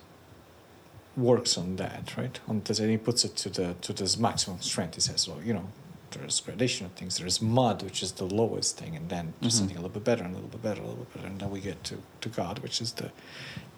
works 1.17 1.59
on 1.59 1.77
that, 1.77 2.17
right? 2.17 2.39
On 2.49 2.63
this, 2.65 2.79
and 2.79 2.91
he 2.91 2.97
puts 2.97 3.25
it 3.25 3.37
to 3.37 3.49
the 3.51 3.75
to 3.83 3.93
this 3.93 4.17
maximum 4.17 4.61
strength. 4.63 4.95
He 4.95 5.01
says, 5.01 5.27
well, 5.29 5.43
you 5.45 5.53
know, 5.53 5.67
there's 6.13 6.41
gradation 6.41 6.87
of 6.87 6.93
things. 6.93 7.19
There's 7.19 7.43
mud, 7.43 7.83
which 7.83 8.03
is 8.03 8.13
the 8.13 8.25
lowest 8.25 8.79
thing, 8.79 8.95
and 8.97 9.09
then 9.09 9.35
Mhm. 9.43 9.51
something 9.51 9.77
a 9.77 9.81
little 9.81 9.95
bit 9.99 10.05
better, 10.05 10.23
and 10.23 10.33
a 10.33 10.37
little 10.37 10.49
bit 10.51 10.63
better, 10.63 10.81
a 10.81 10.87
little 10.87 11.05
bit 11.05 11.15
better, 11.15 11.27
and 11.27 11.41
then 11.41 11.51
we 11.51 11.61
get 11.61 11.83
to, 11.85 11.97
to 12.21 12.29
God, 12.29 12.61
which 12.61 12.81
is 12.81 12.93
the, 12.93 13.11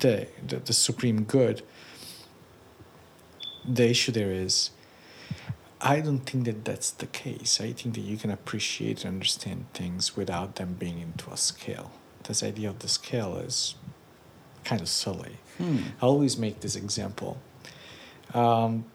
the 0.00 0.28
the 0.46 0.56
the 0.58 0.72
supreme 0.74 1.24
good. 1.24 1.62
The 3.64 3.88
issue 3.88 4.12
there 4.12 4.30
is, 4.30 4.70
I 5.86 6.00
don't 6.00 6.20
think 6.20 6.46
that 6.46 6.64
that's 6.64 6.90
the 6.90 7.06
case. 7.06 7.60
I 7.60 7.72
think 7.72 7.94
that 7.96 8.00
you 8.00 8.16
can 8.16 8.30
appreciate 8.30 9.04
and 9.04 9.14
understand 9.16 9.66
things 9.74 10.16
without 10.16 10.56
them 10.56 10.76
being 10.78 10.98
into 10.98 11.30
a 11.30 11.36
scale. 11.36 11.90
This 12.22 12.42
idea 12.42 12.70
of 12.70 12.78
the 12.78 12.88
scale 12.88 13.36
is 13.36 13.74
kind 14.64 14.80
of 14.80 14.88
silly. 14.88 15.36
Hmm. 15.58 15.76
I 16.00 16.06
always 16.06 16.38
make 16.38 16.60
this 16.60 16.74
example. 16.74 17.36
Um, 18.32 18.86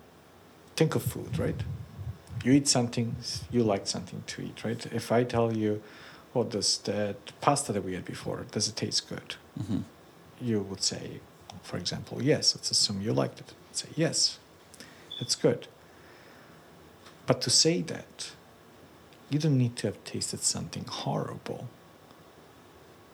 think 0.76 0.96
of 0.96 1.04
food, 1.04 1.38
right? 1.38 1.62
You 2.44 2.54
eat 2.54 2.68
something, 2.68 3.16
you 3.52 3.64
like 3.64 3.86
something 3.86 4.24
to 4.26 4.42
eat, 4.42 4.64
right? 4.64 4.84
If 4.92 5.12
I 5.12 5.24
tell 5.26 5.56
you, 5.56 5.84
"Oh, 6.34 6.44
does 6.44 6.80
that 6.80 7.18
pasta 7.40 7.72
that 7.74 7.84
we 7.84 7.94
had 7.94 8.06
before 8.06 8.46
does 8.52 8.68
it 8.68 8.76
taste 8.76 9.08
good?" 9.08 9.36
hmm 9.68 9.82
You 10.42 10.62
would 10.62 10.82
say, 10.82 11.20
for 11.62 11.78
example, 11.78 12.24
yes. 12.24 12.56
Let's 12.56 12.72
assume 12.72 13.02
you 13.02 13.14
liked 13.14 13.40
it. 13.42 13.54
I'd 13.70 13.78
say 13.78 13.90
yes, 13.96 14.40
it's 15.20 15.36
good. 15.36 15.68
But 17.30 17.42
to 17.42 17.52
say 17.52 17.84
that, 17.84 18.32
you 19.30 19.38
don't 19.38 19.60
need 19.60 19.76
to 19.78 19.88
have 19.88 20.04
tasted 20.04 20.40
something 20.40 20.86
horrible, 20.86 21.68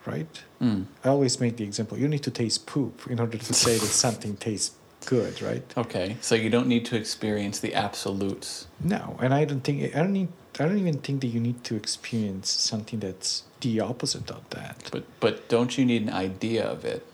right? 0.06 0.42
Mm. 0.62 0.86
I 1.04 1.10
always 1.10 1.42
make 1.42 1.58
the 1.58 1.66
example 1.66 1.98
you 1.98 2.08
need 2.08 2.24
to 2.24 2.32
taste 2.32 2.66
poop 2.66 3.08
in 3.10 3.20
order 3.20 3.38
to 3.38 3.54
say 3.54 3.74
that 3.78 3.92
something 4.06 4.38
tastes 4.48 4.74
good, 5.06 5.42
right? 5.42 5.66
Okay, 5.76 6.16
so 6.22 6.34
you 6.34 6.50
don't 6.50 6.68
need 6.68 6.86
to 6.86 6.96
experience 6.96 7.60
the 7.60 7.76
absolutes. 7.76 8.68
No, 8.80 9.18
and 9.22 9.34
I 9.34 9.44
don't 9.44 9.66
think 9.66 9.94
I 9.94 10.00
don't 10.00 10.14
need 10.14 10.30
I 10.62 10.64
don't 10.64 10.80
even 10.80 11.00
think 11.00 11.20
that 11.20 11.28
you 11.36 11.42
need 11.42 11.66
to 11.66 11.76
experience 11.76 12.50
something 12.50 13.02
that's 13.02 13.44
the 13.60 13.82
opposite 13.82 14.32
of 14.32 14.50
that. 14.52 14.78
But 14.94 15.04
but 15.20 15.50
don't 15.50 15.78
you 15.78 15.84
need 15.84 16.04
an 16.04 16.14
idea 16.14 16.64
of 16.64 16.86
it? 16.86 17.06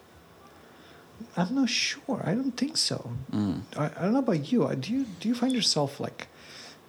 I'm 1.35 1.55
not 1.55 1.69
sure. 1.69 2.21
I 2.23 2.35
don't 2.35 2.55
think 2.55 2.77
so. 2.77 3.09
Mm. 3.31 3.61
I, 3.75 3.85
I 3.85 4.01
don't 4.03 4.13
know 4.13 4.19
about 4.19 4.51
you. 4.51 4.69
Do 4.75 4.93
you 4.93 5.05
do 5.19 5.27
you 5.27 5.33
find 5.33 5.53
yourself 5.53 5.99
like 5.99 6.27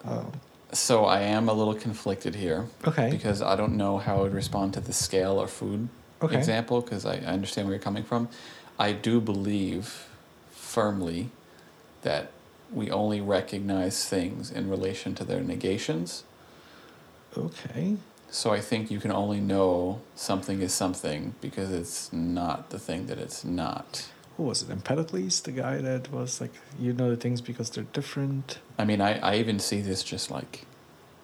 uh, 0.04 0.24
So 0.72 1.04
I 1.04 1.20
am 1.20 1.48
a 1.48 1.52
little 1.52 1.74
conflicted 1.74 2.34
here 2.34 2.66
okay? 2.86 3.10
because 3.10 3.42
I 3.42 3.56
don't 3.56 3.76
know 3.76 3.98
how 3.98 4.18
I 4.18 4.22
would 4.22 4.34
respond 4.34 4.74
to 4.74 4.80
the 4.80 4.92
scale 4.92 5.38
or 5.40 5.46
food 5.48 5.88
Okay. 6.22 6.36
example 6.38 6.80
because 6.80 7.04
I, 7.04 7.14
I 7.16 7.32
understand 7.34 7.66
where 7.66 7.74
you're 7.74 7.82
coming 7.82 8.04
from. 8.04 8.28
I 8.78 8.92
do 8.92 9.20
believe 9.20 10.06
firmly 10.52 11.30
that 12.02 12.30
we 12.72 12.90
only 12.90 13.20
recognize 13.20 14.08
things 14.08 14.50
in 14.50 14.70
relation 14.70 15.14
to 15.16 15.24
their 15.24 15.40
negations. 15.40 16.22
Okay. 17.36 17.96
So 18.30 18.50
I 18.50 18.60
think 18.60 18.90
you 18.90 18.98
can 18.98 19.12
only 19.12 19.40
know 19.40 20.00
something 20.16 20.62
is 20.62 20.72
something 20.72 21.34
because 21.40 21.70
it's 21.70 22.12
not 22.12 22.70
the 22.70 22.78
thing 22.78 23.06
that 23.08 23.18
it's 23.18 23.44
not. 23.44 24.08
Who 24.36 24.44
was 24.44 24.62
it? 24.62 24.70
Empedocles, 24.70 25.40
the 25.42 25.52
guy 25.52 25.78
that 25.78 26.10
was 26.12 26.40
like, 26.40 26.52
you 26.78 26.92
know 26.92 27.10
the 27.10 27.16
things 27.16 27.40
because 27.40 27.70
they're 27.70 27.84
different. 27.92 28.58
I 28.78 28.84
mean, 28.84 29.00
I, 29.00 29.18
I 29.18 29.36
even 29.36 29.58
see 29.58 29.80
this 29.80 30.02
just 30.02 30.30
like 30.30 30.64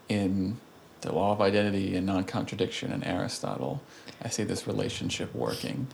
in 0.09 0.59
the 1.01 1.13
law 1.13 1.33
of 1.33 1.41
identity 1.41 1.97
and 1.97 2.07
non 2.07 2.25
contradiction 2.25 2.93
in 2.93 3.03
Aristotle. 3.05 3.83
I 4.23 4.29
see 4.29 4.45
this 4.45 4.67
relationship 4.67 5.35
working. 5.35 5.87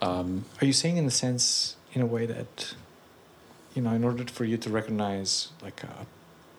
Um, 0.00 0.44
Are 0.60 0.66
you 0.66 0.72
saying 0.72 0.96
in 0.98 1.06
a 1.06 1.10
sense, 1.10 1.76
in 1.92 2.00
a 2.02 2.06
way 2.06 2.26
that, 2.26 2.74
you 3.74 3.82
know, 3.82 3.92
in 3.92 4.04
order 4.04 4.24
for 4.24 4.44
you 4.44 4.56
to 4.58 4.70
recognize 4.70 5.48
like 5.62 5.82
a, 5.82 6.06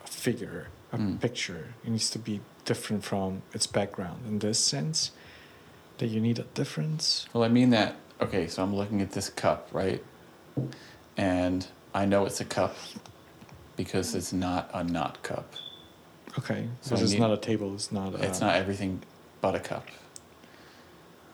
a 0.04 0.08
figure, 0.08 0.68
a 0.94 0.98
Mm. 0.98 1.20
picture, 1.20 1.74
it 1.84 1.90
needs 1.90 2.10
to 2.12 2.20
be 2.20 2.40
different 2.66 3.04
from 3.04 3.42
its 3.54 3.68
background. 3.68 4.22
In 4.28 4.40
this 4.40 4.58
sense, 4.60 5.12
that 5.98 6.08
you 6.08 6.20
need 6.22 6.40
a 6.40 6.44
difference. 6.54 7.28
well, 7.34 7.44
I 7.44 7.48
mean 7.50 7.72
that, 7.72 7.96
okay, 8.22 8.48
so 8.48 8.64
I'm 8.64 8.76
looking 8.76 9.02
at 9.02 9.12
this 9.12 9.30
cup, 9.30 9.70
right? 9.72 10.04
And 11.18 11.66
I 11.94 12.06
know 12.06 12.26
it's 12.26 12.42
a 12.42 12.46
cup 12.46 12.76
because 13.76 14.16
it's 14.16 14.34
not 14.34 14.70
a 14.74 14.84
not 14.84 15.22
cup. 15.24 15.54
Okay. 16.38 16.68
So 16.82 16.96
it's 16.96 17.12
need- 17.12 17.20
not 17.20 17.32
a 17.32 17.38
table. 17.38 17.74
It's 17.74 17.92
not. 17.92 18.14
A, 18.16 18.24
It's 18.24 18.42
not 18.42 18.56
everything 18.56 19.02
but 19.42 19.56
a 19.56 19.60
cup. 19.60 19.88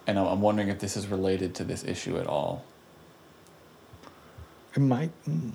And 0.08 0.18
I'm 0.20 0.28
I'm 0.28 0.42
wondering 0.42 0.70
if 0.70 0.80
this 0.80 0.96
is 0.98 1.08
related 1.08 1.56
to 1.56 1.64
this 1.64 1.84
issue 1.84 2.18
at 2.18 2.28
all. 2.28 2.64
It 4.76 4.80
might. 4.80 5.12
mm, 5.28 5.52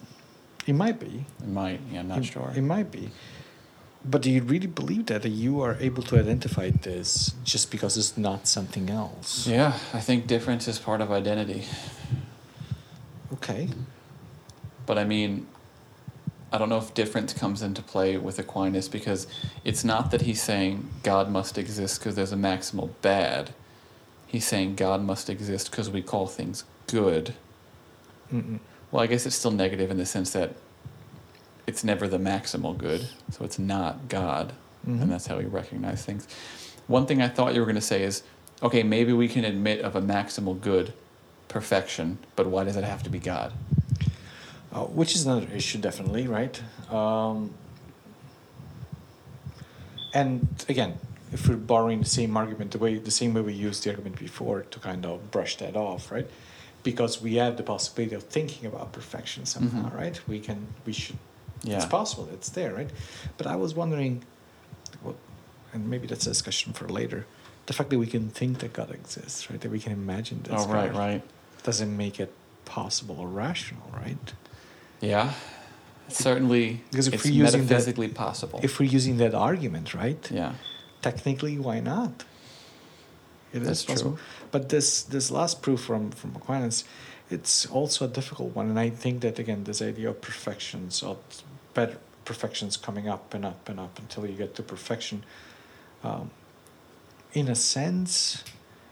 It 0.66 0.74
might 0.74 1.00
be. 1.00 1.24
It 1.40 1.48
might, 1.48 1.80
yeah, 1.90 2.00
I'm 2.00 2.08
not 2.08 2.18
it, 2.18 2.24
sure. 2.26 2.52
It 2.54 2.62
might 2.62 2.90
be. 2.90 3.10
But 4.04 4.22
do 4.22 4.30
you 4.30 4.42
really 4.42 4.66
believe 4.66 5.06
that, 5.06 5.22
that 5.22 5.30
you 5.30 5.60
are 5.60 5.76
able 5.80 6.02
to 6.04 6.18
identify 6.18 6.70
this 6.70 7.34
just 7.44 7.70
because 7.70 7.96
it's 7.96 8.16
not 8.16 8.46
something 8.46 8.88
else? 8.90 9.46
Yeah, 9.46 9.78
I 9.92 10.00
think 10.00 10.26
difference 10.26 10.68
is 10.68 10.78
part 10.78 11.00
of 11.00 11.10
identity. 11.10 11.64
Okay. 13.32 13.68
But 14.86 14.98
I 14.98 15.04
mean, 15.04 15.46
I 16.50 16.58
don't 16.58 16.70
know 16.70 16.78
if 16.78 16.94
difference 16.94 17.34
comes 17.34 17.60
into 17.60 17.82
play 17.82 18.16
with 18.16 18.38
Aquinas 18.38 18.88
because 18.88 19.26
it's 19.64 19.84
not 19.84 20.10
that 20.12 20.22
he's 20.22 20.42
saying 20.42 20.88
God 21.02 21.30
must 21.30 21.58
exist 21.58 22.00
because 22.00 22.14
there's 22.14 22.32
a 22.32 22.36
maximal 22.36 22.90
bad. 23.02 23.50
He's 24.26 24.46
saying 24.46 24.76
God 24.76 25.02
must 25.02 25.28
exist 25.28 25.70
because 25.70 25.90
we 25.90 26.02
call 26.02 26.26
things 26.26 26.64
good. 26.86 27.34
Mm-mm. 28.32 28.60
Well, 28.90 29.02
I 29.02 29.06
guess 29.06 29.26
it's 29.26 29.36
still 29.36 29.50
negative 29.50 29.90
in 29.90 29.98
the 29.98 30.06
sense 30.06 30.30
that 30.32 30.54
it's 31.68 31.84
never 31.84 32.08
the 32.08 32.18
maximal 32.18 32.76
good, 32.76 33.06
so 33.30 33.44
it's 33.44 33.58
not 33.58 34.08
God, 34.08 34.54
Mhm. 34.86 35.02
and 35.02 35.12
that's 35.12 35.26
how 35.26 35.36
we 35.36 35.44
recognize 35.44 36.02
things. 36.02 36.26
One 36.86 37.04
thing 37.06 37.20
I 37.20 37.28
thought 37.28 37.52
you 37.54 37.60
were 37.60 37.66
going 37.66 37.74
to 37.86 37.90
say 37.94 38.02
is 38.02 38.22
okay, 38.60 38.82
maybe 38.82 39.12
we 39.12 39.28
can 39.28 39.44
admit 39.44 39.80
of 39.82 39.94
a 39.94 40.00
maximal 40.02 40.58
good, 40.60 40.92
perfection, 41.46 42.18
but 42.34 42.46
why 42.48 42.64
does 42.64 42.74
it 42.76 42.82
have 42.82 43.02
to 43.04 43.10
be 43.10 43.18
God? 43.20 43.52
Uh, 44.72 44.80
which 44.84 45.14
is 45.14 45.24
another 45.26 45.46
issue, 45.54 45.78
definitely, 45.78 46.26
right? 46.26 46.60
Um, 46.90 47.50
and 50.12 50.48
again, 50.68 50.94
if 51.32 51.46
we're 51.48 51.56
borrowing 51.56 52.00
the 52.00 52.06
same 52.20 52.36
argument, 52.36 52.70
the 52.72 52.78
way 52.78 52.96
the 52.98 53.10
same 53.10 53.32
way 53.34 53.42
we 53.42 53.52
used 53.52 53.84
the 53.84 53.90
argument 53.90 54.18
before 54.18 54.62
to 54.62 54.78
kind 54.80 55.04
of 55.06 55.30
brush 55.30 55.56
that 55.58 55.76
off, 55.76 56.10
right? 56.10 56.26
Because 56.82 57.20
we 57.22 57.36
have 57.36 57.56
the 57.58 57.62
possibility 57.62 58.14
of 58.16 58.24
thinking 58.24 58.66
about 58.66 58.92
perfection 58.92 59.44
somehow, 59.46 59.90
Mhm. 59.90 59.94
right? 59.94 60.20
We 60.26 60.40
can, 60.40 60.66
we 60.86 60.92
should. 60.94 61.16
Yeah. 61.62 61.76
It's 61.76 61.86
possible. 61.86 62.28
It's 62.32 62.50
there, 62.50 62.74
right? 62.74 62.90
But 63.36 63.46
I 63.46 63.56
was 63.56 63.74
wondering, 63.74 64.22
well, 65.02 65.16
and 65.72 65.88
maybe 65.90 66.06
that's 66.06 66.26
a 66.26 66.30
discussion 66.30 66.72
for 66.72 66.88
later. 66.88 67.26
The 67.66 67.72
fact 67.72 67.90
that 67.90 67.98
we 67.98 68.06
can 68.06 68.30
think 68.30 68.58
that 68.60 68.72
God 68.72 68.90
exists, 68.90 69.50
right? 69.50 69.60
That 69.60 69.70
we 69.70 69.78
can 69.80 69.92
imagine 69.92 70.40
this. 70.42 70.54
Oh, 70.56 70.66
right, 70.72 70.92
God, 70.92 70.98
right. 70.98 71.22
Doesn't 71.64 71.94
make 71.96 72.18
it 72.20 72.32
possible 72.64 73.16
or 73.20 73.28
rational, 73.28 73.82
right? 73.92 74.32
Yeah. 75.00 75.32
Certainly, 76.08 76.80
Because 76.90 77.08
if 77.08 77.14
it's 77.14 77.24
we're 77.24 77.32
using 77.44 77.66
that- 77.66 78.14
possible. 78.14 78.60
If 78.62 78.78
we're 78.80 78.88
using 78.90 79.18
that 79.18 79.34
argument, 79.34 79.94
right? 79.94 80.30
yeah. 80.30 80.52
Technically, 81.02 81.58
why 81.58 81.80
not? 81.80 82.24
It 83.52 83.62
is 83.62 83.68
That's 83.68 83.84
possible. 83.84 84.12
true. 84.12 84.20
But 84.50 84.68
this 84.68 85.02
this 85.02 85.30
last 85.30 85.62
proof 85.62 85.80
from 85.80 86.10
from 86.10 86.34
Aquinas, 86.36 86.84
it's 87.30 87.66
also 87.66 88.04
a 88.04 88.08
difficult 88.08 88.54
one, 88.56 88.68
and 88.68 88.78
I 88.80 88.90
think 88.90 89.20
that 89.22 89.38
again, 89.38 89.64
this 89.64 89.80
idea 89.80 90.10
of 90.10 90.20
perfections, 90.20 91.02
of 91.02 91.16
better 91.78 91.98
perfections 92.24 92.76
coming 92.76 93.08
up 93.08 93.32
and 93.34 93.44
up 93.44 93.68
and 93.68 93.78
up 93.78 94.00
until 94.00 94.26
you 94.26 94.32
get 94.32 94.52
to 94.56 94.62
perfection. 94.64 95.22
Um, 96.02 96.32
in 97.32 97.46
a 97.46 97.54
sense, 97.54 98.42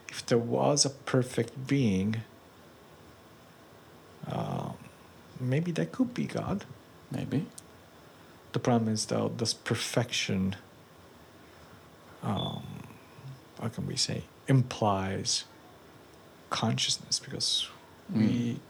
if 0.09 0.25
there 0.25 0.38
was 0.38 0.85
a 0.85 0.90
perfect 0.90 1.66
being, 1.66 2.18
um, 4.31 4.75
maybe 5.40 5.72
that 5.72 5.90
could 5.90 6.14
be 6.14 6.27
God. 6.27 6.64
Maybe. 7.11 7.46
The 8.53 8.61
problem 8.61 8.92
is 8.92 9.07
though, 9.07 9.33
this 9.37 9.53
perfection, 9.53 10.55
um, 12.22 12.62
how 13.61 13.68
can 13.68 13.88
we 13.88 13.96
say, 13.96 14.22
implies 14.46 15.44
consciousness 16.51 17.18
because 17.18 17.68
we, 18.14 18.61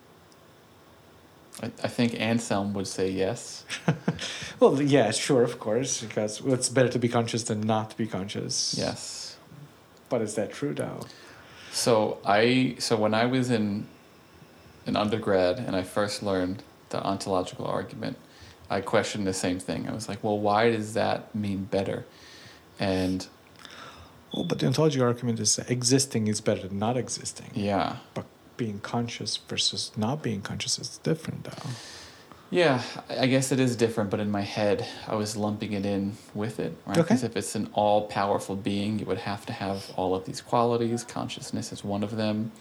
I, 1.63 1.67
I 1.83 1.89
think 1.89 2.19
Anselm 2.21 2.75
would 2.75 2.87
say 2.87 3.11
yes. 3.11 3.65
well, 4.61 4.81
yeah, 4.83 5.11
sure, 5.11 5.43
of 5.43 5.59
course, 5.59 6.03
because 6.03 6.41
it's 6.45 6.69
better 6.69 6.89
to 6.91 6.99
be 6.99 7.09
conscious 7.09 7.45
than 7.45 7.61
not 7.63 7.91
to 7.91 7.97
be 7.97 8.07
conscious. 8.07 8.75
Yes. 8.77 9.37
But 10.09 10.23
is 10.23 10.35
that 10.35 10.53
true 10.53 10.75
though? 10.75 11.01
So 11.73 12.19
I 12.25 12.77
so 12.79 12.97
when 12.97 13.13
I 13.15 13.27
was 13.27 13.51
in 13.51 13.87
in 14.87 14.97
undergrad 14.97 15.59
and 15.59 15.75
I 15.75 15.83
first 15.83 16.23
learned 16.23 16.63
the 16.91 17.03
ontological 17.03 17.67
argument, 17.67 18.17
I 18.71 18.81
questioned 18.81 19.27
the 19.27 19.35
same 19.35 19.59
thing. 19.59 19.89
I 19.89 19.93
was 19.93 20.09
like, 20.09 20.23
well, 20.23 20.39
why 20.39 20.71
does 20.71 20.95
that 20.95 21.35
mean 21.35 21.65
better? 21.65 22.05
And 22.79 23.27
Well, 24.33 24.45
but 24.45 24.59
the 24.61 24.67
ontology 24.67 25.01
argument 25.01 25.41
is 25.41 25.57
that 25.57 25.71
existing 25.71 26.29
is 26.29 26.41
better 26.41 26.69
than 26.69 26.79
not 26.79 26.97
existing. 26.97 27.51
yeah, 27.55 27.97
But 28.15 28.27
being 28.57 28.81
conscious 28.81 29.37
versus 29.37 29.93
not 29.97 30.23
being 30.23 30.41
conscious 30.43 30.79
is 30.79 30.99
different 30.99 31.45
though. 31.45 31.71
Yeah, 32.49 32.83
I 33.11 33.27
guess 33.27 33.51
it 33.51 33.59
is 33.59 33.75
different, 33.75 34.09
but 34.11 34.21
in 34.21 34.31
my 34.31 34.43
head, 34.43 34.87
I 35.09 35.17
was 35.17 35.37
lumping 35.37 35.73
it 35.73 35.85
in 35.85 36.17
with 36.33 36.61
it, 36.61 36.77
right? 36.87 36.99
Okay. 36.99 37.03
Because 37.03 37.25
if 37.25 37.37
it's 37.37 37.57
an 37.57 37.69
all 37.73 38.07
powerful 38.07 38.55
being, 38.55 39.01
you 39.01 39.07
would 39.07 39.19
have 39.19 39.45
to 39.47 39.53
have 39.53 39.91
all 39.97 40.15
of 40.15 40.27
these 40.27 40.41
qualities. 40.41 41.03
Consciousness 41.03 41.73
is 41.73 41.83
one 41.83 42.05
of 42.05 42.17
them. 42.17 42.53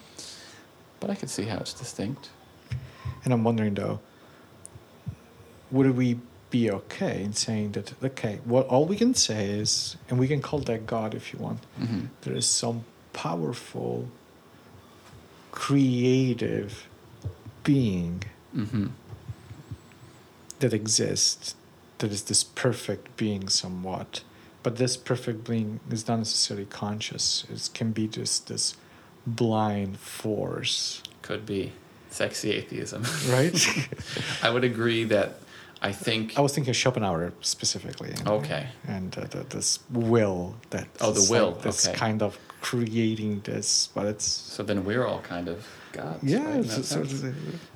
But 1.00 1.12
I 1.12 1.16
could 1.16 1.30
see 1.30 1.44
how 1.44 1.58
it's 1.58 1.74
distinct. 1.74 2.30
And 3.24 3.32
I'm 3.32 3.44
wondering 3.44 3.76
though, 3.76 4.00
would 5.70 5.96
we 5.96 6.20
be 6.50 6.72
okay 6.72 7.22
in 7.24 7.34
saying 7.34 7.74
that 7.74 7.94
okay, 8.04 8.40
what 8.44 8.66
all 8.68 8.86
we 8.86 8.96
can 8.96 9.14
say 9.14 9.50
is, 9.50 9.98
and 10.10 10.18
we 10.18 10.28
can 10.28 10.42
call 10.42 10.60
that 10.60 10.88
God 10.88 11.14
if 11.14 11.32
you 11.32 11.40
want, 11.40 11.60
hmm 11.78 12.06
there 12.22 12.34
is 12.34 12.48
some 12.48 12.86
powerful, 13.14 14.10
creative 15.56 16.88
being 17.64 18.24
hmm 18.54 18.88
that 20.60 20.74
exists 20.74 21.56
that 21.98 22.12
is 22.12 22.24
this 22.24 22.44
perfect 22.44 23.16
being 23.18 23.50
somewhat 23.50 24.22
but 24.64 24.76
this 24.78 24.96
perfect 24.98 25.44
being 25.50 25.80
is 25.92 26.08
not 26.08 26.18
necessarily 26.18 26.66
conscious 26.66 27.46
it 27.52 27.70
can 27.74 27.92
be 27.92 28.08
just 28.08 28.48
this 28.48 28.76
blind 29.26 29.98
force 29.98 31.02
Could 31.24 31.46
be 31.46 31.72
sexy 32.10 32.52
atheism. 32.52 33.04
right 33.30 33.90
I 34.44 34.50
would 34.50 34.64
agree 34.64 35.04
that 35.06 35.40
I 35.82 35.92
think. 35.92 36.38
i 36.38 36.42
was 36.42 36.54
thinking 36.54 36.72
of 36.72 36.78
schopenhauer 36.78 37.34
specifically 37.42 38.12
and, 38.12 38.28
Okay. 38.28 38.68
and 38.88 39.18
uh, 39.18 39.26
the, 39.34 39.44
this 39.56 39.80
will 39.92 40.56
that 40.70 40.88
Oh, 41.02 41.12
the 41.12 41.28
will, 41.32 41.52
like 41.52 41.62
this 41.64 41.88
okay. 41.88 41.98
kind 41.98 42.22
of 42.22 42.38
creating 42.70 43.42
this 43.44 43.90
but 43.96 44.06
it's 44.12 44.26
So 44.56 44.64
then 44.64 44.80
we're 44.86 45.06
all 45.06 45.22
kind 45.36 45.48
of 45.54 45.58
gods. 45.92 46.24
yeah 46.24 46.44
right, 46.46 46.66
it's, 46.66 46.88
sort 46.88 47.06
of 47.12 47.36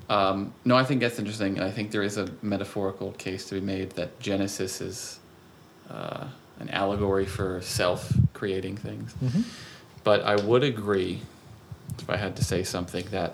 Um, 0.10 0.38
no, 0.66 0.76
I 0.82 0.84
think 0.88 1.02
that's 1.02 1.20
interesting, 1.20 1.52
and 1.58 1.64
I 1.70 1.74
think 1.76 1.92
there 1.92 2.06
is 2.10 2.18
a 2.18 2.26
metaphorical 2.42 3.12
case 3.26 3.42
to 3.50 3.54
be 3.60 3.62
made 3.76 3.90
that 4.00 4.10
Genesis 4.20 4.82
is 4.82 5.20
uh, 5.96 6.26
an 6.60 6.70
allegory 6.82 7.28
for 7.38 7.62
self-creating 7.62 8.78
things. 8.88 9.14
Mhm. 9.24 9.44
But 10.04 10.20
I 10.34 10.36
would 10.48 10.64
agree, 10.74 11.14
if 12.04 12.10
I 12.10 12.18
had 12.18 12.34
to 12.38 12.44
say 12.44 12.64
something, 12.64 13.06
that 13.12 13.32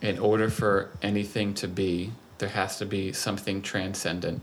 in 0.00 0.16
order 0.18 0.48
for 0.60 0.88
anything 1.02 1.48
to 1.62 1.68
be, 1.68 1.92
there 2.38 2.52
has 2.60 2.78
to 2.78 2.86
be 2.86 3.12
something 3.12 3.60
transcendent. 3.72 4.40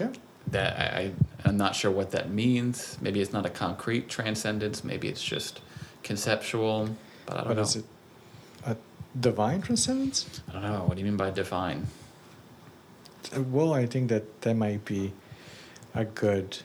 yeah 0.00 0.12
That 0.50 0.78
I, 0.78 1.00
I 1.00 1.12
I'm 1.44 1.56
not 1.56 1.74
sure 1.74 1.90
what 1.90 2.10
that 2.10 2.30
means. 2.30 2.98
Maybe 3.00 3.20
it's 3.20 3.32
not 3.32 3.46
a 3.46 3.50
concrete 3.50 4.08
transcendence. 4.08 4.84
Maybe 4.84 5.08
it's 5.08 5.22
just 5.22 5.60
conceptual. 6.02 6.90
But 7.26 7.34
I 7.34 7.38
don't 7.38 7.48
but 7.48 7.56
know. 7.56 7.62
is 7.62 7.76
it 7.76 7.84
a 8.66 8.76
divine 9.18 9.62
transcendence 9.62 10.42
I 10.48 10.52
don't 10.52 10.62
know. 10.62 10.84
What 10.84 10.94
do 10.94 11.00
you 11.00 11.06
mean 11.06 11.16
by 11.16 11.30
divine? 11.30 11.86
Well, 13.36 13.74
I 13.74 13.86
think 13.86 14.08
that 14.08 14.42
that 14.42 14.54
might 14.54 14.84
be 14.84 15.12
a 15.94 16.04
good 16.04 16.58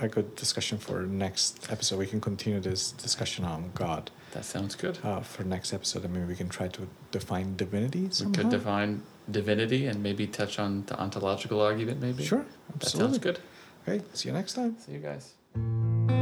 a 0.00 0.08
good 0.08 0.34
discussion 0.36 0.78
for 0.78 1.02
next 1.02 1.70
episode. 1.70 1.98
We 1.98 2.06
can 2.06 2.20
continue 2.20 2.60
this 2.60 2.92
discussion 2.92 3.44
on 3.44 3.70
God 3.74 4.10
That 4.32 4.44
sounds 4.44 4.74
good. 4.74 4.98
uh, 5.04 5.20
for 5.20 5.44
next 5.44 5.72
episode, 5.72 6.04
and 6.04 6.12
maybe 6.14 6.26
we 6.26 6.34
can 6.36 6.48
try 6.48 6.68
to 6.68 6.88
define 7.10 7.56
divinity. 7.56 8.08
We 8.24 8.32
could 8.32 8.48
define 8.50 9.02
divinity 9.30 9.86
and 9.86 10.02
maybe 10.02 10.26
touch 10.26 10.58
on 10.58 10.84
the 10.86 10.98
ontological 10.98 11.60
argument. 11.60 12.00
Maybe 12.00 12.24
Sure, 12.24 12.44
that 12.44 12.84
absolutely. 12.84 13.12
sounds 13.12 13.18
good. 13.18 13.38
Okay, 13.86 14.04
see 14.14 14.28
you 14.28 14.34
next 14.34 14.54
time. 14.54 14.76
See 14.78 14.92
you 14.92 15.00
guys. 15.00 16.21